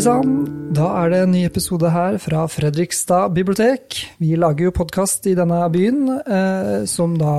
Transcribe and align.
Hei 0.00 0.06
sann! 0.06 0.60
Da 0.72 0.86
er 1.02 1.10
det 1.12 1.18
en 1.20 1.32
ny 1.34 1.40
episode 1.44 1.90
her 1.92 2.14
fra 2.22 2.46
Fredrikstad 2.48 3.34
bibliotek. 3.36 3.98
Vi 4.16 4.30
lager 4.32 4.70
jo 4.70 4.72
podkast 4.72 5.26
i 5.28 5.34
denne 5.36 5.58
byen, 5.74 6.06
eh, 6.24 6.86
som 6.88 7.18
da 7.20 7.34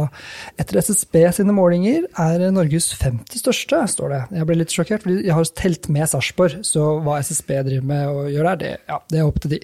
etter 0.61 0.77
SSB 0.77 1.15
sine 1.39 1.55
målinger 1.57 2.05
er 2.21 2.43
Norges 2.53 2.91
femte 2.93 3.41
største, 3.41 3.79
står 3.89 4.13
det. 4.13 4.19
Jeg 4.37 4.45
ble 4.45 4.59
litt 4.59 4.75
sjokkert, 4.75 5.07
for 5.07 5.15
jeg 5.15 5.33
har 5.33 5.49
telt 5.57 5.89
med 5.89 6.11
Sarpsborg, 6.11 6.59
så 6.67 6.85
hva 7.01 7.17
SSB 7.25 7.49
driver 7.71 7.89
med 7.95 8.11
og 8.11 8.29
gjør 8.29 8.51
der, 8.51 8.61
det, 8.61 8.71
ja, 8.93 9.01
det 9.09 9.23
er 9.23 9.31
opp 9.31 9.41
til 9.41 9.55
de. 9.55 9.61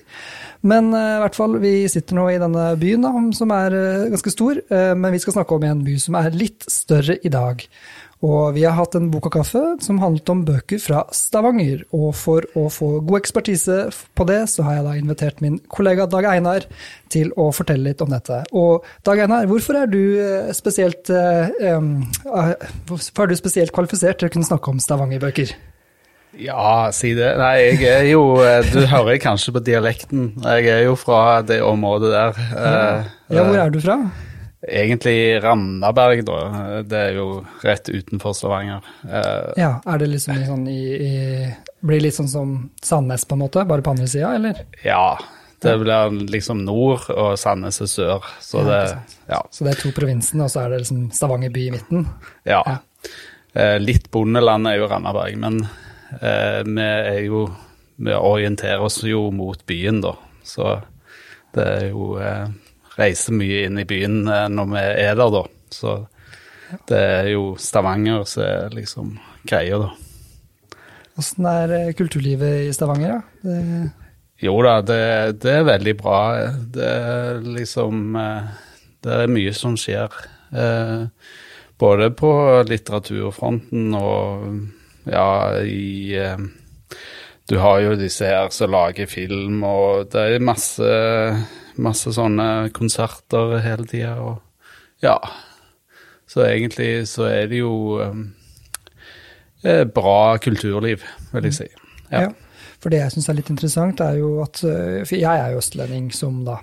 Men 0.74 0.90
eh, 0.90 1.14
i 1.20 1.22
hvert 1.28 1.38
fall, 1.38 1.60
vi 1.62 1.76
sitter 1.94 2.18
nå 2.18 2.26
i 2.34 2.42
denne 2.42 2.66
byen, 2.82 3.06
da, 3.06 3.14
som 3.38 3.54
er 3.60 3.78
eh, 3.78 4.10
ganske 4.16 4.34
stor, 4.34 4.58
eh, 4.74 4.96
men 4.98 5.14
vi 5.14 5.22
skal 5.22 5.38
snakke 5.38 5.54
om 5.54 5.70
en 5.70 5.86
by 5.86 6.02
som 6.02 6.18
er 6.18 6.34
litt 6.34 6.66
større 6.66 7.22
i 7.22 7.30
dag. 7.30 7.62
Og 8.26 8.56
vi 8.56 8.64
har 8.66 8.74
hatt 8.74 8.96
en 8.98 9.12
bok 9.14 9.28
og 9.30 9.36
kaffe 9.36 9.62
som 9.84 10.00
handlet 10.02 10.30
om 10.34 10.42
bøker 10.48 10.82
fra 10.82 11.04
Stavanger. 11.14 11.84
Og 11.94 12.10
for 12.18 12.46
å 12.58 12.66
få 12.74 12.98
god 13.06 13.20
ekspertise 13.20 13.78
på 14.18 14.26
det, 14.30 14.40
så 14.50 14.66
har 14.66 14.80
jeg 14.80 14.88
da 14.88 14.96
invitert 14.98 15.44
min 15.44 15.60
kollega 15.70 16.08
Dag 16.10 16.26
Einar 16.32 16.66
til 17.14 17.30
å 17.38 17.52
fortelle 17.54 17.92
litt 17.92 18.02
om 18.02 18.10
dette. 18.14 18.42
Og 18.58 18.86
Dag 19.06 19.22
Einar, 19.22 19.46
hvorfor 19.50 19.84
er 19.84 19.92
du 19.92 20.02
eh, 20.18 20.50
spesielt, 20.58 21.12
um, 21.14 21.92
hvorfor 22.90 23.28
er 23.28 23.34
du 23.34 23.38
spesielt 23.38 23.74
kvalifisert 23.76 24.22
til 24.22 24.32
å 24.32 24.34
kunne 24.34 24.50
snakke 24.50 24.74
om 24.74 24.82
Stavanger-bøker? 24.82 25.54
Ja, 26.38 26.90
si 26.94 27.14
det. 27.18 27.30
Nei, 27.40 27.54
jeg 27.80 27.86
er 27.90 28.08
jo 28.12 28.36
Du 28.74 28.82
hører 28.86 29.18
kanskje 29.22 29.54
på 29.56 29.62
dialekten. 29.66 30.34
Jeg 30.44 30.68
er 30.70 30.84
jo 30.86 30.98
fra 31.00 31.40
det 31.46 31.62
området 31.66 32.12
der. 32.14 32.42
Ja, 33.30 33.46
hvor 33.46 33.62
er 33.62 33.74
du 33.74 33.80
fra? 33.82 34.00
Egentlig 34.68 35.44
Randaberg, 35.44 36.26
da. 36.28 36.82
Det 36.84 37.00
er 37.00 37.16
jo 37.16 37.28
rett 37.64 37.88
utenfor 37.88 38.34
Stavanger. 38.36 38.84
Uh, 39.06 39.54
ja, 39.56 39.70
er 39.88 40.02
det 40.02 40.10
liksom 40.12 40.42
sånn 40.44 40.66
i, 40.68 40.82
i 41.08 41.12
Blir 41.88 42.04
litt 42.04 42.18
sånn 42.18 42.28
som 42.28 42.52
Sandnes, 42.84 43.24
på 43.24 43.38
en 43.38 43.44
måte? 43.46 43.64
Bare 43.70 43.86
på 43.86 43.94
andre 43.96 44.10
sida, 44.12 44.34
eller? 44.36 44.60
Ja. 44.84 45.16
Det 45.64 45.74
blir 45.82 46.20
liksom 46.30 46.66
nord, 46.68 47.08
og 47.16 47.38
Sandnes 47.40 47.80
er 47.82 47.90
sør. 47.90 48.28
Så, 48.44 48.60
ja, 48.62 48.68
det, 48.68 49.16
ja. 49.32 49.40
så 49.52 49.66
det 49.66 49.74
er 49.74 49.82
to 49.86 49.94
provinsene, 49.96 50.46
og 50.46 50.54
så 50.54 50.66
er 50.66 50.76
det 50.76 50.84
liksom 50.84 51.08
Stavanger 51.16 51.54
by 51.56 51.64
i 51.64 51.74
midten? 51.78 52.06
Ja. 52.46 52.62
ja. 52.68 52.78
Uh, 53.58 53.78
litt 53.82 54.12
bondeland 54.14 54.70
er 54.70 54.82
jo 54.82 54.92
Randaberg, 54.92 55.40
men 55.42 55.64
uh, 55.64 56.62
vi 56.68 56.84
er 56.84 57.24
jo 57.26 57.48
Vi 57.98 58.14
orienterer 58.14 58.84
oss 58.86 59.00
jo 59.02 59.32
mot 59.34 59.64
byen, 59.66 60.04
da. 60.04 60.12
Så 60.46 60.76
det 61.58 61.64
er 61.66 61.88
jo 61.90 62.12
reiser 62.98 63.36
mye 63.38 63.66
inn 63.68 63.80
i 63.82 63.86
byen 63.88 64.26
eh, 64.28 64.48
når 64.52 64.72
vi 64.74 64.84
er 65.06 65.18
der, 65.20 65.32
da. 65.34 65.44
Så 65.74 65.96
det 66.90 67.00
er 67.00 67.32
jo 67.32 67.54
Stavanger 67.62 68.26
som 68.28 68.44
er 68.46 68.76
liksom 68.76 69.16
greia, 69.48 69.80
da. 69.86 69.94
Åssen 71.18 71.48
er 71.50 71.76
eh, 71.78 71.96
kulturlivet 71.98 72.68
i 72.68 72.76
Stavanger, 72.76 73.18
da? 73.18 73.50
Det... 73.50 73.90
Jo 74.38 74.54
da, 74.62 74.76
det, 74.86 75.02
det, 75.42 75.54
er 75.60 75.64
veldig 75.66 75.96
bra. 75.98 76.20
Det 76.76 76.88
er 76.88 77.40
liksom 77.42 78.16
eh, 78.22 78.50
Det 79.02 79.16
er 79.24 79.32
mye 79.32 79.54
som 79.56 79.78
skjer. 79.78 80.14
Både 81.78 82.08
på 82.18 82.30
litteraturfronten 82.66 83.94
og 83.98 84.46
ja, 85.10 85.28
i 85.62 86.16
Du 87.48 87.58
har 87.64 87.80
jo 87.80 87.96
disse 87.96 88.28
her 88.28 88.50
som 88.52 88.74
lager 88.74 89.08
film, 89.08 89.62
og 89.64 90.10
det 90.12 90.24
er 90.36 90.44
masse 90.44 90.90
masse 91.82 92.12
sånne 92.16 92.70
konserter 92.76 93.58
hele 93.64 93.86
tida, 93.90 94.16
og 94.22 94.42
ja. 95.04 95.18
Så 96.28 96.44
egentlig 96.44 97.08
så 97.08 97.28
er 97.30 97.48
det 97.52 97.62
jo 97.62 98.02
um, 98.04 98.26
bra 99.94 100.38
kulturliv, 100.44 101.06
vil 101.32 101.48
jeg 101.48 101.56
si. 101.56 101.68
Ja. 102.12 102.28
ja. 102.28 102.32
For 102.78 102.94
det 102.94 103.02
jeg 103.02 103.16
syns 103.16 103.30
er 103.32 103.38
litt 103.40 103.50
interessant, 103.50 104.02
er 104.06 104.20
jo 104.20 104.36
at 104.44 104.62
eh, 104.68 105.04
For 105.08 105.18
jeg 105.18 105.42
er 105.42 105.54
jo 105.54 105.62
østlending, 105.62 106.12
som 106.14 106.44
da 106.46 106.60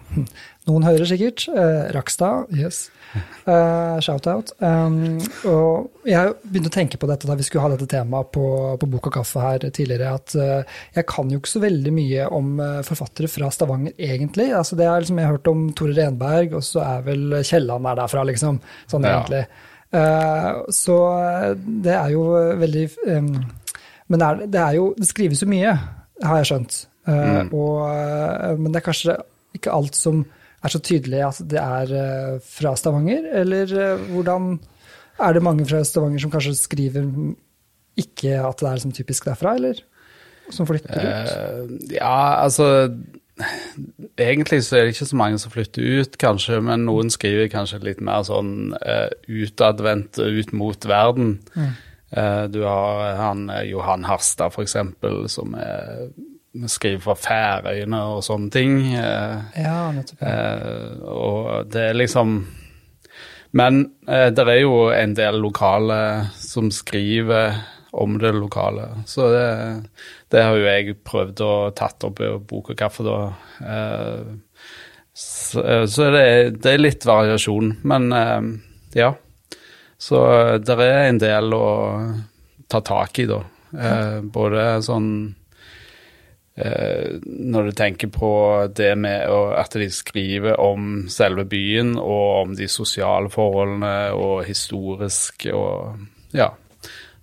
noen 0.69 0.87
hører 0.87 1.09
sikkert. 1.09 1.47
Eh, 1.53 1.89
Rakstad. 1.95 2.53
Yes. 2.55 2.89
Eh, 3.45 3.99
Shout-out. 4.03 4.49
Um, 4.59 5.21
og 5.47 6.09
jeg 6.09 6.33
begynte 6.49 6.71
å 6.73 6.75
tenke 6.75 6.99
på 6.99 7.07
dette 7.07 7.29
da 7.29 7.37
vi 7.39 7.45
skulle 7.47 7.63
ha 7.63 7.69
dette 7.71 7.87
temaet 7.93 8.33
på, 8.35 8.47
på 8.81 8.89
Bok 8.91 9.07
og 9.11 9.15
kaffe 9.21 9.43
her 9.45 9.67
tidligere, 9.69 10.15
at 10.17 10.35
uh, 10.35 10.81
jeg 10.97 11.07
kan 11.13 11.31
jo 11.31 11.39
ikke 11.39 11.53
så 11.53 11.63
veldig 11.63 11.93
mye 11.95 12.25
om 12.35 12.49
uh, 12.59 12.81
forfattere 12.83 13.31
fra 13.31 13.53
Stavanger, 13.55 13.95
egentlig. 14.01 14.49
Altså, 14.57 14.75
det 14.81 14.89
er 14.89 15.05
liksom, 15.05 15.21
Jeg 15.21 15.29
har 15.29 15.37
hørt 15.37 15.53
om 15.53 15.63
Tore 15.79 15.95
Renberg, 15.95 16.57
og 16.59 16.67
så 16.67 16.83
er 16.89 17.05
vel 17.07 17.37
Kielland 17.45 17.87
er 17.93 18.01
derfra, 18.01 18.25
liksom. 18.33 18.59
Sånn 18.91 19.07
ja. 19.07 19.21
egentlig. 19.21 19.45
så 20.75 20.95
det 21.85 21.93
er 21.95 22.09
jo 22.17 22.25
veldig 22.59 22.89
um, 23.15 23.29
Men 24.11 24.19
det, 24.19 24.27
er, 24.27 24.41
det, 24.57 24.63
er 24.65 24.79
jo 24.81 24.89
Det 24.99 25.07
skrives 25.07 25.45
jo 25.45 25.47
mye, 25.53 25.77
har 26.23 26.41
jeg 26.41 26.51
skjønt. 26.53 26.77
Mm. 27.05 27.51
Og, 27.53 28.59
men 28.61 28.73
det 28.73 28.79
er 28.81 28.87
kanskje 28.87 29.17
ikke 29.59 29.75
alt 29.75 29.99
som 29.99 30.23
er 30.65 30.73
så 30.73 30.81
tydelig 30.83 31.25
at 31.25 31.41
det 31.51 31.61
er 31.61 31.97
eh, 31.99 32.37
fra 32.57 32.75
Stavanger, 32.79 33.27
eller 33.43 33.75
eh, 33.81 34.07
hvordan 34.13 34.55
Er 35.15 35.33
det 35.33 35.45
mange 35.47 35.63
fra 35.67 35.85
Stavanger 35.85 36.19
som 36.19 36.31
kanskje 36.31 36.57
skriver 36.59 37.05
ikke 37.97 38.41
at 38.43 38.59
det 38.59 38.67
er 38.67 38.73
liksom 38.75 38.93
typisk 38.93 39.29
derfra, 39.29 39.55
eller? 39.55 39.79
Som 40.51 40.67
flytter 40.67 40.91
ut? 40.99 41.29
Uh, 41.31 41.93
ja, 41.95 42.43
altså 42.43 42.91
Egentlig 44.19 44.65
så 44.65 44.77
er 44.77 44.81
det 44.83 44.97
ikke 44.97 45.07
så 45.07 45.17
mange 45.17 45.39
som 45.39 45.53
flytter 45.55 46.01
ut, 46.01 46.19
kanskje, 46.19 46.59
men 46.61 46.85
noen 46.89 47.11
skriver 47.11 47.47
kanskje 47.53 47.81
litt 47.87 48.03
mer 48.03 48.27
sånn 48.27 48.75
uh, 48.75 49.07
utadvendt 49.27 50.19
ut 50.19 50.53
mot 50.55 50.87
verden. 50.87 51.37
Mm. 51.55 51.73
Uh, 52.13 52.45
du 52.53 52.61
har 52.67 53.17
han 53.19 53.49
Johan 53.65 54.05
Harstad, 54.05 54.55
eksempel, 54.63 55.25
som 55.33 55.57
er 55.59 56.11
skriver 56.71 57.03
fra 57.03 57.15
Færøyene 57.19 58.01
og 58.15 58.23
sånne 58.25 58.51
ting. 58.55 58.77
Eh, 58.95 59.63
ja, 59.65 59.79
nettopp. 59.95 60.23
Eh, 60.23 61.07
og 61.11 61.73
det 61.73 61.89
er 61.91 61.99
liksom 61.99 62.37
Men 63.55 63.85
eh, 64.09 64.31
det 64.35 64.47
er 64.49 64.61
jo 64.63 64.89
en 64.91 65.15
del 65.15 65.39
lokale 65.43 65.99
som 66.35 66.71
skriver 66.75 67.61
om 67.95 68.17
det 68.19 68.33
lokale. 68.35 68.89
Så 69.07 69.29
det, 69.31 69.49
det 70.35 70.43
har 70.43 70.57
jo 70.59 70.67
jeg 70.67 70.97
prøvd 71.07 71.43
å 71.47 71.53
tatt 71.79 72.03
opp 72.09 72.19
i 72.21 72.33
Bok 72.43 72.73
og 72.73 72.79
kaffe, 72.79 73.07
da. 73.07 73.19
Så, 75.15 75.63
så 75.87 76.09
det, 76.11 76.25
det, 76.59 76.73
er 76.73 76.83
litt 76.83 77.07
variasjon. 77.07 77.77
Men 77.87 78.11
ja. 78.99 79.13
Så 80.05 80.21
det 80.61 80.77
er 80.85 81.07
en 81.09 81.21
del 81.23 81.57
å 81.57 81.69
ta 82.69 82.81
tak 82.85 83.23
i, 83.23 83.29
da. 83.31 83.41
Både 84.35 84.67
sånn 84.85 85.09
Eh, 86.57 87.17
når 87.25 87.63
du 87.63 87.73
tenker 87.75 88.11
på 88.15 88.31
det 88.77 88.93
med 88.95 89.27
at 89.59 89.75
de 89.75 89.89
skriver 89.91 90.61
om 90.63 91.09
selve 91.11 91.43
byen 91.51 91.97
og 91.99 92.27
om 92.45 92.53
de 92.55 92.69
sosiale 92.71 93.31
forholdene 93.33 94.13
og 94.15 94.45
historisk 94.47 95.49
og 95.51 95.99
Ja. 96.35 96.53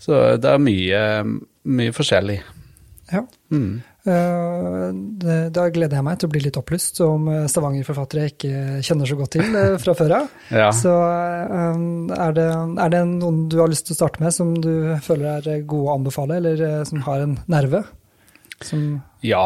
Så 0.02 0.18
det 0.42 0.50
er 0.50 0.58
mye, 0.58 1.00
mye 1.64 1.94
forskjellig. 1.94 2.40
Ja. 3.12 3.22
Mm. 3.52 3.84
Uh, 4.02 4.90
da 5.54 5.68
gleder 5.70 6.00
jeg 6.00 6.06
meg 6.08 6.18
til 6.18 6.26
å 6.26 6.32
bli 6.34 6.40
litt 6.42 6.58
opplyst 6.58 6.98
om 7.06 7.28
Stavanger-forfattere 7.52 8.24
jeg 8.24 8.34
ikke 8.34 8.80
kjenner 8.88 9.10
så 9.10 9.18
godt 9.20 9.36
til 9.36 9.54
uh, 9.54 9.76
fra 9.82 9.94
før 9.98 10.16
av. 10.18 10.32
ja. 10.64 10.72
Så 10.74 10.96
er, 10.96 12.34
det, 12.38 12.48
er, 12.48 12.94
det, 12.96 13.04
noen 13.12 13.44
du 13.52 13.60
har 13.62 13.70
lyst 13.70 13.86
til 13.90 13.94
å 13.94 14.00
starte 14.00 14.24
med 14.24 14.34
som 14.34 14.56
du 14.58 14.74
føler 15.06 15.46
er 15.54 15.64
gode 15.70 15.92
å 15.92 15.96
anbefale, 16.00 16.42
eller 16.42 16.86
som 16.90 17.06
har 17.06 17.28
en 17.28 17.38
nerve? 17.52 17.86
Som 18.62 19.02
ja 19.26 19.46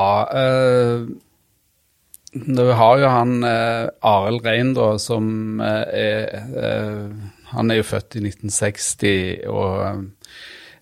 Du 2.35 2.65
har 2.75 2.97
jo 2.99 3.11
han 3.11 3.37
øh, 3.47 3.85
Arild 4.03 4.43
Rein, 4.43 4.73
da, 4.75 4.89
som 4.99 5.61
øh, 5.63 5.85
er 5.91 7.11
Han 7.53 7.71
er 7.71 7.79
jo 7.79 7.87
født 7.87 8.17
i 8.19 8.25
1960, 8.27 9.47
og 9.47 10.03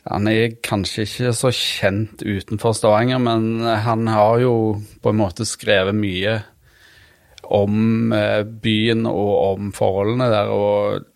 han 0.09 0.27
er 0.27 0.57
kanskje 0.63 1.05
ikke 1.07 1.31
så 1.37 1.51
kjent 1.55 2.23
utenfor 2.25 2.75
Stavanger, 2.75 3.21
men 3.23 3.63
han 3.63 4.09
har 4.11 4.41
jo 4.43 4.55
på 5.03 5.13
en 5.13 5.19
måte 5.21 5.47
skrevet 5.47 5.95
mye 5.95 6.41
om 7.53 8.11
byen 8.63 9.07
og 9.07 9.31
om 9.53 9.71
forholdene 9.75 10.27
der, 10.31 10.51
og 10.51 11.07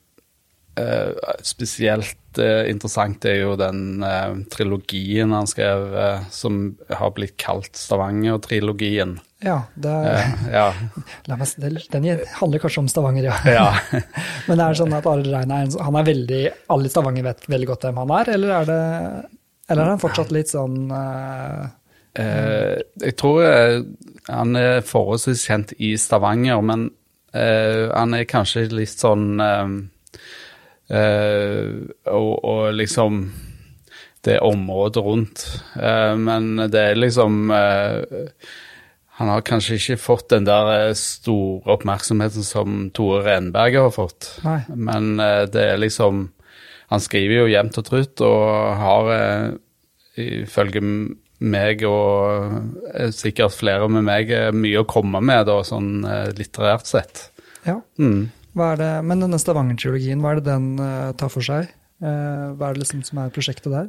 spesielt 1.45 2.17
uh, 2.39 2.69
interessant 2.69 3.25
er 3.27 3.41
jo 3.41 3.55
den 3.59 4.03
uh, 4.03 4.35
trilogien 4.51 5.33
han 5.35 5.49
skrev 5.49 5.93
uh, 5.93 6.27
som 6.33 6.75
har 6.89 7.13
blitt 7.15 7.37
kalt 7.41 7.77
Stavanger-trilogien. 7.77 9.17
Ja, 9.45 9.59
det 9.77 9.93
er, 9.93 10.31
ja. 10.49 10.67
Meg, 11.29 11.43
den 11.93 12.07
handler 12.39 12.61
kanskje 12.63 12.81
om 12.81 12.89
Stavanger, 12.89 13.29
ja. 13.29 13.35
ja. 13.53 14.01
Men 14.47 14.59
er 14.59 14.73
det 14.73 14.79
sånn 14.79 14.95
at 14.97 15.09
Arild 15.09 15.29
Rein 15.33 15.53
er, 15.53 15.67
han 15.85 15.99
er 15.99 16.07
veldig 16.07 16.39
Alle 16.73 16.89
i 16.89 16.93
Stavanger 16.93 17.27
vet 17.27 17.45
veldig 17.45 17.67
godt 17.69 17.85
hvem 17.85 17.99
han 18.01 18.13
er, 18.17 18.31
eller 18.33 18.55
er, 18.55 18.71
det, 18.71 18.79
eller 19.69 19.83
er 19.83 19.91
han 19.93 20.01
fortsatt 20.01 20.33
litt 20.33 20.49
sånn 20.49 20.89
Jeg 22.17 23.13
tror 23.21 23.45
han 24.25 24.57
er 24.57 24.81
forholdsvis 24.89 25.45
kjent 25.51 25.75
i 25.77 25.93
Stavanger, 26.01 26.65
men 26.65 26.89
han 27.37 28.17
er 28.17 28.25
kanskje 28.25 28.65
litt 28.73 28.97
sånn 28.97 29.37
Uh, 29.37 29.69
og, 30.87 32.31
og, 32.47 32.61
liksom 32.71 33.25
det 34.27 34.39
området 34.43 35.03
rundt. 35.03 35.43
Eh, 35.75 36.15
men 36.19 36.55
det 36.71 36.81
er 36.91 36.99
liksom 36.99 37.51
eh, 37.53 38.23
Han 39.17 39.31
har 39.33 39.45
kanskje 39.45 39.79
ikke 39.79 39.97
fått 39.97 40.29
den 40.33 40.47
der 40.47 40.71
eh, 40.75 40.95
store 40.97 41.77
oppmerksomheten 41.77 42.45
som 42.45 42.89
Tore 42.95 43.23
Renberget 43.25 43.87
har 43.87 43.93
fått. 43.95 44.33
Nei. 44.45 44.59
Men 44.75 45.15
eh, 45.23 45.45
det 45.51 45.63
er 45.73 45.79
liksom 45.81 46.27
Han 46.91 47.03
skriver 47.03 47.43
jo 47.43 47.51
jevnt 47.51 47.79
og 47.81 47.87
trutt 47.87 48.25
og 48.25 48.43
har 48.81 49.13
eh, 49.15 49.47
ifølge 50.17 50.83
meg 51.37 51.83
og 51.85 52.55
eh, 52.93 53.11
sikkert 53.13 53.55
flere 53.57 53.89
med 53.91 54.05
meg 54.07 54.31
eh, 54.33 54.53
mye 54.55 54.81
å 54.81 54.89
komme 54.89 55.21
med, 55.21 55.45
da, 55.49 55.59
sånn 55.67 56.01
eh, 56.07 56.31
litterært 56.37 56.89
sett. 56.89 57.27
Ja. 57.67 57.77
Mm. 57.99 58.29
Er 58.57 58.79
det, 58.79 58.91
men 59.05 59.21
denne 59.23 59.39
Stavanger-triologien, 59.41 60.21
hva 60.23 60.33
er 60.33 60.41
det 60.41 60.49
den 60.49 60.73
uh, 60.81 61.13
tar 61.17 61.31
for 61.33 61.45
seg? 61.45 61.69
Uh, 62.01 62.53
hva 62.57 62.69
er 62.69 62.77
det 62.77 62.83
liksom 62.83 63.05
som 63.05 63.23
er 63.23 63.33
prosjektet 63.33 63.73
der? 63.73 63.87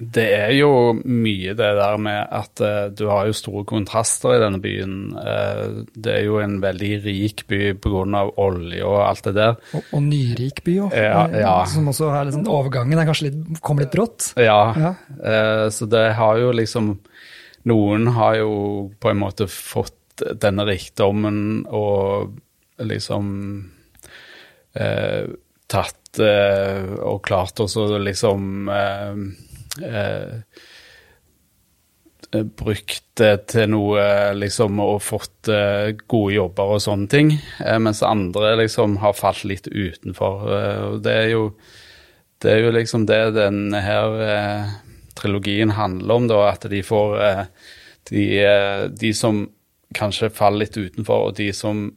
Det 0.00 0.24
er 0.32 0.54
jo 0.56 0.94
mye 1.04 1.52
det 1.52 1.68
der 1.76 1.98
med 2.00 2.20
at 2.32 2.62
uh, 2.64 2.88
du 2.96 3.04
har 3.10 3.28
jo 3.28 3.36
store 3.36 3.64
kontraster 3.68 4.38
i 4.38 4.40
denne 4.40 4.60
byen. 4.62 4.94
Uh, 5.12 5.82
det 5.92 6.14
er 6.16 6.24
jo 6.24 6.38
en 6.40 6.56
veldig 6.62 6.92
rik 7.04 7.44
by 7.50 7.74
pga. 7.76 8.22
olje 8.40 8.82
og 8.88 8.98
alt 9.04 9.28
det 9.28 9.34
der. 9.36 9.58
Og, 9.76 9.84
og 9.92 10.02
nyrik 10.06 10.62
by 10.64 10.78
òg, 10.86 10.96
Ja, 10.96 11.26
ja. 11.28 11.54
som 11.68 11.92
også 11.92 12.08
er 12.08 12.30
liksom, 12.30 12.48
overgangen 12.48 12.98
er 12.98 13.10
kanskje 13.10 13.28
litt, 13.28 13.60
kom 13.60 13.82
litt 13.82 13.92
brått. 13.92 14.32
Ja, 14.40 14.72
Ja. 14.72 14.94
Uh, 15.20 15.66
så 15.70 15.86
det 15.86 16.14
har 16.18 16.40
jo 16.40 16.52
liksom 16.56 16.96
Noen 17.68 18.08
har 18.16 18.40
jo 18.40 18.54
på 18.98 19.12
en 19.12 19.20
måte 19.20 19.46
fått 19.46 20.24
denne 20.42 20.64
rikdommen 20.66 21.62
og 21.70 22.32
liksom 22.82 23.28
eh, 24.74 25.24
tatt 25.72 26.20
eh, 26.20 26.92
og 27.00 27.22
klart 27.26 27.60
også 27.62 27.98
liksom 28.02 28.68
eh, 28.72 29.22
eh, 29.88 30.34
eh, 32.32 32.44
brukt 32.58 33.22
til 33.52 33.68
noe 33.68 34.04
liksom 34.36 34.80
og 34.80 35.02
fått 35.04 35.50
gode 36.08 36.32
jobber 36.32 36.76
og 36.76 36.80
sånne 36.80 37.08
ting, 37.12 37.34
mens 37.84 38.00
andre 38.06 38.54
liksom 38.62 38.96
har 39.02 39.12
falt 39.18 39.44
litt 39.44 39.68
utenfor. 39.68 40.46
Og 40.88 41.02
det 41.04 41.12
er 41.12 41.28
jo 41.34 41.42
det 42.42 42.54
er 42.54 42.64
jo 42.64 42.70
liksom 42.74 43.04
det 43.06 43.20
denne 43.36 43.82
her 43.84 44.16
trilogien 45.14 45.74
handler 45.76 46.22
om, 46.22 46.30
da, 46.30 46.40
at 46.54 46.64
de 46.72 46.80
får 46.82 47.20
de, 48.08 48.24
de 48.96 49.12
som 49.14 49.44
kanskje 49.94 50.32
faller 50.32 50.64
litt 50.64 50.80
utenfor, 50.80 51.28
og 51.28 51.36
de 51.36 51.52
som 51.52 51.90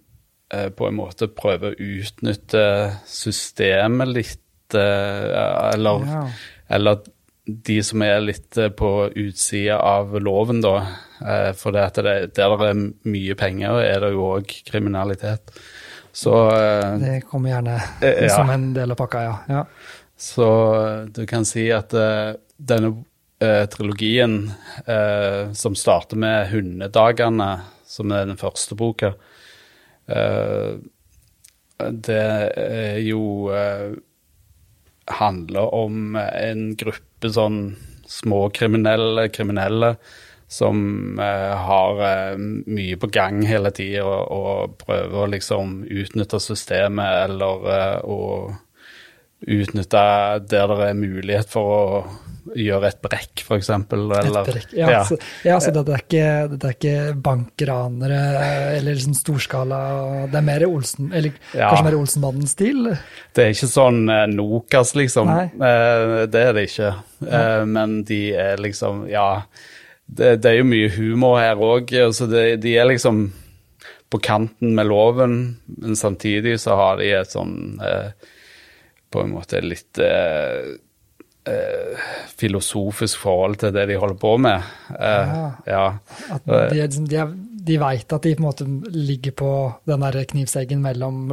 på 0.69 0.87
en 0.87 0.95
måte 0.99 1.27
prøver 1.27 1.73
å 1.73 1.79
utnytte 1.99 2.61
systemet 3.09 4.07
litt, 4.13 4.73
eh, 4.77 5.73
eller, 5.73 6.05
Ja. 6.05 6.27
eller 6.69 7.01
de 7.45 7.83
som 7.83 8.01
er 8.01 8.19
litt 8.25 8.57
eh, 8.57 8.69
på 8.69 9.09
utsida 9.15 9.77
av 9.79 10.15
loven, 10.21 10.61
da. 10.61 10.75
Eh, 11.21 11.51
for 11.53 11.71
det 11.71 11.91
det, 11.95 12.35
der 12.35 12.55
det 12.57 12.69
er 12.71 12.79
mye 13.05 13.35
penger, 13.37 13.81
er 13.85 13.99
det 14.01 14.13
jo 14.13 14.23
òg 14.37 14.53
kriminalitet. 14.65 15.51
Så 16.15 16.31
eh, 16.55 16.97
Det 17.01 17.21
kommer 17.29 17.49
gjerne 17.55 17.75
Eh, 18.01 18.23
ja. 18.25 18.35
som 18.35 18.49
en 18.49 18.73
del 18.73 18.91
av 18.91 18.97
pakka, 18.97 19.23
ja. 19.23 19.35
ja. 19.49 19.65
Så 20.17 20.47
eh, 20.79 21.05
du 21.11 21.25
kan 21.27 21.45
si 21.45 21.67
at 21.75 21.93
eh, 21.93 22.33
denne 22.57 22.93
eh, 23.41 23.65
trilogien, 23.67 24.51
eh, 24.87 25.51
som 25.53 25.75
starter 25.75 26.15
med 26.17 26.49
'Hundedagene', 26.49 27.59
som 27.85 28.11
er 28.11 28.25
den 28.25 28.37
første 28.37 28.75
boka, 28.75 29.07
eh, 29.07 29.13
det 32.05 32.21
er 32.61 32.99
jo 33.01 33.49
eh, 33.55 33.95
handler 35.19 35.73
om 35.75 36.15
en 36.15 36.69
gruppe 36.79 37.31
sånn 37.33 37.59
småkriminelle 38.09 39.27
kriminelle 39.33 39.95
som 40.47 41.19
eh, 41.19 41.55
har 41.57 42.01
eh, 42.05 42.37
mye 42.37 42.97
på 43.01 43.09
gang 43.13 43.41
hele 43.49 43.71
tida 43.73 44.05
og, 44.05 44.29
og 44.29 44.77
prøver 44.85 45.23
å 45.23 45.31
liksom 45.33 45.79
utnytte 45.89 46.39
systemet 46.41 47.25
eller 47.25 47.67
eh, 47.73 47.97
å 48.05 48.19
utnytte 49.47 50.03
der 50.49 50.67
det 50.75 50.87
er 50.89 50.93
mulighet 50.97 51.49
for 51.51 51.73
å 51.75 51.89
gjøre 52.55 52.87
et 52.91 52.99
brekk, 53.01 53.41
f.eks. 53.41 53.69
Eller 53.73 54.27
Et 54.27 54.47
brekk. 54.51 54.73
Ja, 54.77 55.03
Så, 55.03 55.17
ja, 55.43 55.55
så 55.59 55.71
dette 55.73 55.95
er 55.95 56.03
ikke, 56.03 56.25
dette 56.51 56.67
er 56.69 56.75
ikke 56.75 57.15
bankranere 57.25 58.19
eller 58.77 58.93
liksom 58.97 59.15
storskala, 59.17 59.79
det 60.29 60.37
er 60.39 60.45
mer 60.45 60.65
Olsen, 60.67 61.09
eller 61.11 61.31
Ja. 61.55 61.71
kanskje 61.71 61.87
mer 61.87 61.97
Olsenmannen-stil? 61.99 62.83
Det 63.33 63.43
er 63.47 63.49
ikke 63.55 63.71
sånn 63.71 64.03
eh, 64.13 64.27
Nokas, 64.33 64.93
liksom. 64.95 65.27
Nei. 65.27 65.45
Eh, 65.57 66.25
det 66.27 66.43
er 66.49 66.53
det 66.53 66.67
ikke. 66.69 66.91
Eh, 67.25 67.65
men 67.65 68.03
de 68.03 68.21
er 68.33 68.57
liksom 68.61 69.07
Ja, 69.09 69.41
det, 70.07 70.35
det 70.41 70.51
er 70.51 70.57
jo 70.61 70.69
mye 70.69 70.89
humor 70.93 71.39
her 71.41 71.55
òg. 71.55 71.89
så 72.13 72.29
det- 72.29 72.61
de 72.61 72.77
er 72.77 72.85
liksom 72.85 73.31
på 74.11 74.21
kanten 74.21 74.75
med 74.75 74.85
loven, 74.85 75.57
men 75.81 75.95
samtidig 75.95 76.59
så 76.61 76.75
har 76.77 76.97
de 76.97 77.09
et 77.11 77.27
sånn 77.33 77.81
eh, 77.81 78.11
På 79.15 79.23
en 79.23 79.33
måte 79.35 79.61
litt 79.63 79.99
eh, 80.03 80.75
eh, 81.47 82.05
filosofisk 82.35 83.21
forhold 83.23 83.59
til 83.61 83.73
det 83.75 83.87
de 83.91 83.97
holder 84.01 84.17
på 84.21 84.33
med. 84.43 84.65
Eh, 84.99 85.35
ja. 85.71 85.85
At 86.35 86.45
de, 86.49 86.57
er 86.59 86.73
liksom- 86.87 87.07
de, 87.11 87.25
de 87.65 87.77
veit 87.81 88.13
at 88.13 88.25
de 88.27 88.35
på 88.35 88.43
en 88.43 88.49
måte 88.49 88.67
ligger 88.91 89.31
på 89.39 89.51
den 89.89 90.03
der 90.05 90.19
knivseggen 90.33 90.81
mellom, 90.83 91.23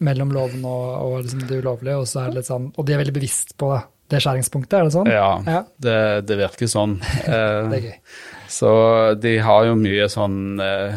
mellom 0.00 0.32
loven 0.34 0.64
og, 0.64 0.88
og 1.04 1.20
liksom 1.24 1.44
det 1.50 1.60
ulovlige, 1.62 1.96
og, 2.00 2.06
så 2.10 2.22
er 2.24 2.32
det 2.32 2.40
litt 2.40 2.50
sånn, 2.50 2.70
og 2.76 2.86
de 2.86 2.94
er 2.96 3.02
veldig 3.02 3.16
bevisst 3.18 3.56
på 3.58 3.72
det, 4.08 4.22
skjæringspunktet, 4.24 4.78
er 4.78 4.86
det 4.88 4.94
sånn? 4.94 5.10
Ja, 5.12 5.30
Ja. 5.44 5.62
Det, 5.76 5.96
det 6.30 6.38
virker 6.40 6.70
sånn. 6.70 6.94
Eh, 7.28 7.68
Det 7.68 7.78
er 7.78 7.86
gøy. 7.90 7.96
Så 8.48 8.70
de 9.20 9.34
har 9.44 9.66
jo 9.68 9.74
mye 9.76 10.06
sånn 10.08 10.38
eh, 10.64 10.94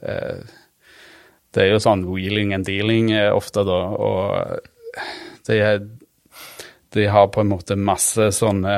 eh, 0.00 0.38
Det 1.52 1.60
er 1.66 1.74
jo 1.74 1.80
sånn 1.84 2.06
wheeling 2.08 2.54
and 2.56 2.64
dealing 2.64 3.10
eh, 3.12 3.28
ofte, 3.36 3.60
da, 3.68 3.76
og 3.92 5.02
de, 5.48 5.58
de 6.94 7.08
har 7.10 7.32
på 7.32 7.42
en 7.42 7.50
måte 7.50 7.76
masse 7.76 8.30
sånne 8.36 8.76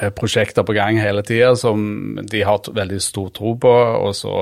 eh, 0.00 0.10
prosjekter 0.16 0.66
på 0.66 0.76
gang 0.76 1.00
hele 1.02 1.24
tida 1.26 1.52
som 1.58 2.18
de 2.22 2.42
har 2.46 2.72
veldig 2.74 3.00
stor 3.02 3.30
tro 3.36 3.54
på, 3.60 3.76
og 4.06 4.16
så 4.16 4.34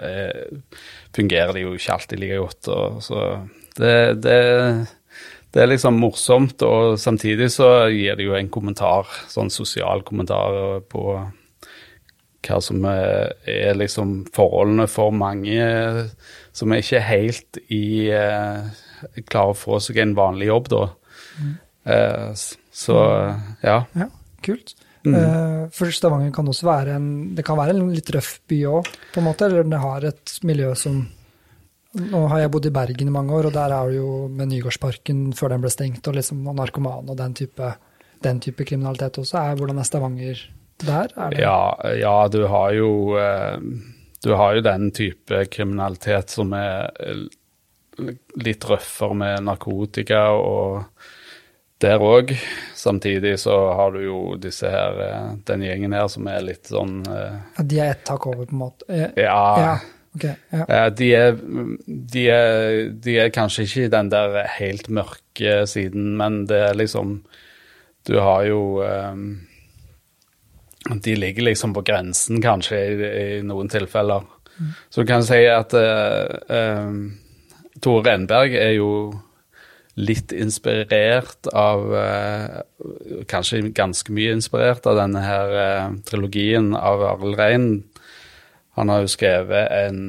eh, 0.00 0.52
fungerer 1.16 1.56
de 1.56 1.66
jo 1.66 1.74
ikke 1.76 1.96
alltid 1.96 2.22
like 2.22 2.42
godt. 2.42 2.72
Og 2.74 3.00
så 3.04 3.22
det, 3.76 3.96
det, 4.24 4.40
det 5.52 5.62
er 5.62 5.72
liksom 5.72 6.00
morsomt, 6.00 6.62
og 6.66 6.98
samtidig 7.00 7.50
så 7.54 7.88
gir 7.92 8.18
det 8.18 8.28
jo 8.28 8.36
en 8.36 8.52
kommentar, 8.52 9.08
sånn 9.32 9.52
sosial 9.52 10.04
kommentar 10.06 10.82
på 10.90 11.08
hva 12.46 12.58
som 12.62 12.84
er, 12.86 13.32
er 13.48 13.78
liksom 13.78 14.20
forholdene 14.34 14.86
for 14.90 15.14
mange 15.14 15.56
som 16.56 16.72
er 16.72 16.82
ikke 16.82 17.02
helt 17.04 17.58
i 17.74 18.08
eh, 18.14 18.68
klarer 19.26 19.54
å 19.54 19.58
få 19.58 19.80
seg 19.82 20.00
en 20.02 20.16
vanlig 20.18 20.50
jobb, 20.50 20.72
da. 20.72 20.82
Eh, 21.86 22.30
så 22.72 22.98
ja. 23.62 23.78
Ja, 23.92 24.08
kult. 24.44 24.74
Mm. 25.06 25.14
Eh, 25.14 25.68
for 25.74 25.92
Stavanger 25.94 26.32
kan 26.34 26.48
også 26.50 26.66
være 26.66 26.96
en 26.98 27.10
det 27.36 27.44
kan 27.46 27.58
være 27.58 27.76
en 27.76 27.92
litt 27.94 28.10
røff 28.14 28.40
by 28.50 28.58
òg, 28.72 28.88
på 29.14 29.22
en 29.22 29.28
måte. 29.28 29.46
Eller 29.46 29.68
det 29.68 29.82
har 29.82 30.08
et 30.10 30.38
miljø 30.46 30.72
som 30.78 31.04
Nå 31.96 32.26
har 32.28 32.42
jeg 32.42 32.50
bodd 32.52 32.66
i 32.68 32.74
Bergen 32.74 33.08
i 33.08 33.12
mange 33.14 33.32
år, 33.32 33.46
og 33.48 33.54
der 33.54 33.72
er 33.72 33.88
det 33.88 33.96
jo 33.96 34.26
med 34.28 34.50
Nygårdsparken 34.50 35.30
før 35.32 35.54
den 35.54 35.62
ble 35.62 35.70
stengt, 35.72 36.04
og 36.04 36.18
liksom 36.18 36.42
og 36.44 36.58
narkoman 36.58 37.08
og 37.08 37.16
den 37.16 37.32
type, 37.38 37.70
den 38.20 38.40
type 38.44 38.66
kriminalitet 38.68 39.16
også. 39.22 39.38
Er, 39.40 39.56
hvordan 39.56 39.80
er 39.80 39.88
Stavanger 39.88 40.42
der? 40.84 41.14
Er 41.16 41.32
det, 41.32 41.40
Ja, 41.40 41.56
ja, 41.96 42.28
du 42.28 42.42
har 42.52 42.74
jo 42.76 42.90
eh, 43.16 43.56
Du 44.26 44.34
har 44.36 44.58
jo 44.58 44.66
den 44.66 44.90
type 44.92 45.40
kriminalitet 45.48 46.36
som 46.36 46.52
er 46.52 46.92
litt 48.36 48.64
røffere 48.68 49.16
med 49.16 49.46
narkotika 49.46 50.28
og 50.36 50.84
der 51.82 52.00
òg. 52.00 52.32
Samtidig 52.76 53.34
så 53.42 53.56
har 53.76 53.92
du 53.92 54.00
jo 54.04 54.20
disse 54.40 54.70
her 54.72 55.02
eh, 55.06 55.34
den 55.48 55.64
gjengen 55.66 55.96
her 55.96 56.08
som 56.12 56.28
er 56.32 56.44
litt 56.44 56.70
sånn 56.72 57.02
Ja, 57.04 57.64
De 57.64 57.82
er 57.82 57.92
ett 57.92 58.06
tak 58.08 58.26
over, 58.30 58.46
på 58.48 58.56
en 58.56 58.62
måte? 58.64 58.88
Eh, 58.88 59.10
Ja. 59.26 59.42
ja. 59.60 59.76
Okay, 60.16 60.34
ja. 60.50 60.64
Eh, 60.64 60.86
De 60.96 61.10
er, 61.14 61.34
de, 61.86 62.22
er, 62.32 62.90
de 63.04 63.18
er 63.20 63.34
kanskje 63.34 63.66
ikke 63.66 63.84
i 63.84 63.92
den 63.92 64.08
der 64.12 64.38
helt 64.56 64.88
mørke 64.88 65.58
siden, 65.68 66.14
men 66.16 66.46
det 66.48 66.62
er 66.70 66.78
liksom 66.78 67.18
Du 68.06 68.16
har 68.22 68.46
jo 68.46 68.80
um, 68.80 69.40
De 71.02 71.14
ligger 71.18 71.42
liksom 71.42 71.74
på 71.74 71.82
grensen, 71.82 72.40
kanskje, 72.40 72.78
i, 72.78 73.12
i 73.36 73.42
noen 73.44 73.68
tilfeller. 73.68 74.24
Så 74.88 75.02
du 75.02 75.08
kan 75.10 75.24
si 75.26 75.42
at 75.50 75.74
uh, 75.74 76.38
eh, 76.48 76.92
Tore 77.82 78.04
Renberg 78.06 78.54
er 78.56 78.76
jo 78.76 78.90
litt 79.96 80.32
inspirert 80.36 81.48
av 81.56 81.94
eh, 81.96 82.60
Kanskje 83.30 83.62
ganske 83.76 84.12
mye 84.12 84.34
inspirert 84.36 84.86
av 84.86 84.98
denne 85.00 85.22
her 85.24 85.54
eh, 85.62 85.98
trilogien 86.08 86.74
av 86.76 87.04
Arild 87.14 87.38
Rein. 87.40 87.68
Han 88.76 88.92
har 88.92 89.04
jo 89.04 89.12
skrevet 89.12 89.72
en, 89.72 90.00